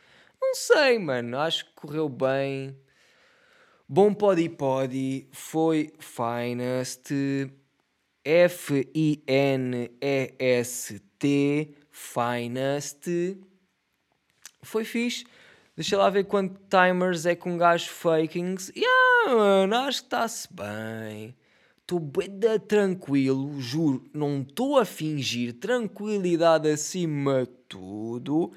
Não 0.53 0.59
sei, 0.59 0.99
mano. 0.99 1.39
Acho 1.39 1.65
que 1.65 1.71
correu 1.73 2.07
bem. 2.07 2.77
Bom 3.89 4.13
Podi 4.13 4.47
Podi 4.47 5.27
foi 5.31 5.91
Finest. 5.97 7.09
F-I-N-E-S-T. 8.23 9.17
Finest 11.89 13.07
foi 14.61 14.85
fixe. 14.85 15.25
Deixa 15.75 15.97
lá 15.97 16.07
ver 16.11 16.25
quanto 16.25 16.61
timers 16.69 17.25
é 17.25 17.35
com 17.35 17.53
um 17.53 17.57
gajo 17.57 17.89
fakings. 17.89 18.71
Yeah, 18.75 19.35
mano, 19.35 19.75
acho 19.75 20.01
que 20.01 20.05
está-se 20.05 20.47
bem. 20.53 21.35
Estou 21.81 21.99
bem 21.99 22.29
tranquilo, 22.67 23.59
juro. 23.59 24.05
Não 24.13 24.41
estou 24.41 24.77
a 24.77 24.85
fingir 24.85 25.53
tranquilidade 25.53 26.69
acima 26.69 27.43
de 27.43 27.51
tudo. 27.67 28.53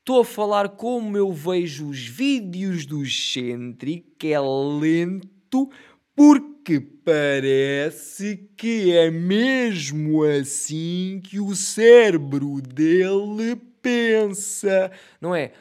Estou 0.00 0.22
a 0.22 0.24
falar 0.24 0.70
como 0.70 1.14
eu 1.14 1.30
vejo 1.30 1.90
os 1.90 2.06
vídeos 2.06 2.86
do 2.86 3.04
Centric, 3.04 4.14
que 4.18 4.32
é 4.32 4.40
lento, 4.40 5.70
porque 6.16 6.80
parece 6.80 8.48
que 8.56 8.92
é 8.92 9.10
mesmo 9.10 10.24
assim 10.24 11.20
que 11.22 11.38
o 11.38 11.54
cérebro 11.54 12.62
dele 12.62 13.60
pensa, 13.82 14.90
não 15.20 15.34
é? 15.34 15.52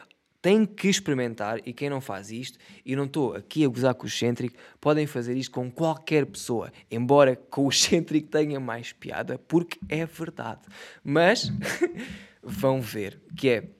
Tem 0.41 0.65
que 0.65 0.87
experimentar 0.87 1.59
e 1.65 1.73
quem 1.73 1.89
não 1.89 1.99
faz 1.99 2.31
isto, 2.31 2.57
e 2.85 2.95
não 2.95 3.03
estou 3.03 3.35
aqui 3.35 3.65
a 3.65 3.67
gozar 3.67 3.93
com 3.93 4.05
o 4.05 4.07
excêntrico, 4.07 4.55
podem 4.79 5.05
fazer 5.05 5.35
isto 5.35 5.51
com 5.51 5.69
qualquer 5.69 6.25
pessoa, 6.25 6.71
embora 6.89 7.35
com 7.35 7.65
o 7.65 7.69
excêntrico 7.69 8.29
tenha 8.29 8.57
mais 8.57 8.93
piada, 8.93 9.37
porque 9.37 9.77
é 9.89 10.05
verdade. 10.05 10.61
Mas 11.03 11.51
vão 12.41 12.79
ver 12.79 13.21
que 13.35 13.49
é 13.49 13.78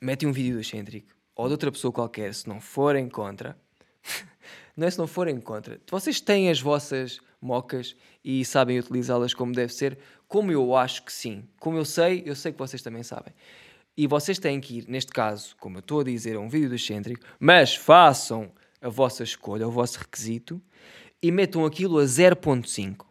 metem 0.00 0.28
um 0.28 0.32
vídeo 0.32 0.54
do 0.54 0.60
excêntrico 0.60 1.14
ou 1.34 1.46
de 1.46 1.52
outra 1.52 1.70
pessoa 1.70 1.92
qualquer, 1.92 2.34
se 2.34 2.48
não 2.48 2.60
forem 2.60 3.08
contra, 3.08 3.56
não 4.76 4.86
é 4.86 4.90
se 4.90 4.98
não 4.98 5.06
forem 5.06 5.40
contra, 5.40 5.80
vocês 5.90 6.20
têm 6.20 6.48
as 6.48 6.60
vossas 6.60 7.20
mocas 7.40 7.94
e 8.24 8.44
sabem 8.44 8.78
utilizá-las 8.78 9.34
como 9.34 9.52
deve 9.52 9.72
ser, 9.72 9.98
como 10.26 10.50
eu 10.50 10.74
acho 10.74 11.04
que 11.04 11.12
sim. 11.12 11.48
Como 11.60 11.76
eu 11.76 11.84
sei, 11.84 12.22
eu 12.26 12.34
sei 12.34 12.52
que 12.52 12.58
vocês 12.58 12.82
também 12.82 13.02
sabem. 13.02 13.32
E 13.96 14.06
vocês 14.06 14.38
têm 14.38 14.60
que 14.60 14.78
ir, 14.78 14.88
neste 14.88 15.12
caso, 15.12 15.56
como 15.58 15.76
eu 15.76 15.80
estou 15.80 16.00
a 16.00 16.04
dizer, 16.04 16.36
a 16.36 16.40
um 16.40 16.48
vídeo 16.48 16.68
do 16.68 16.74
excêntrico, 16.74 17.24
mas 17.38 17.74
façam 17.74 18.52
a 18.80 18.88
vossa 18.88 19.22
escolha, 19.22 19.66
o 19.66 19.70
vosso 19.70 19.98
requisito, 19.98 20.60
e 21.22 21.30
metam 21.30 21.64
aquilo 21.64 21.98
a 21.98 22.04
0.5. 22.04 23.06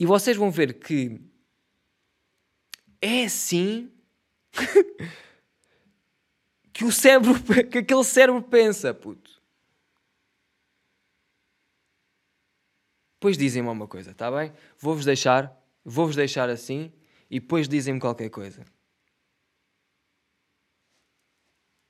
E 0.00 0.06
vocês 0.06 0.36
vão 0.36 0.50
ver 0.50 0.74
que 0.74 1.20
é 3.02 3.24
assim 3.24 3.90
que 6.72 6.84
o 6.84 6.92
cérebro, 6.92 7.34
que 7.70 7.78
aquele 7.78 8.04
cérebro 8.04 8.42
pensa, 8.42 8.94
puto. 8.94 9.38
Depois 13.14 13.36
dizem-me 13.36 13.68
uma 13.68 13.88
coisa, 13.88 14.12
está 14.12 14.30
bem? 14.30 14.52
Vou-vos 14.78 15.04
deixar, 15.04 15.52
vou-vos 15.84 16.14
deixar 16.14 16.48
assim 16.48 16.92
e 17.28 17.40
depois 17.40 17.68
dizem-me 17.68 17.98
qualquer 17.98 18.30
coisa. 18.30 18.64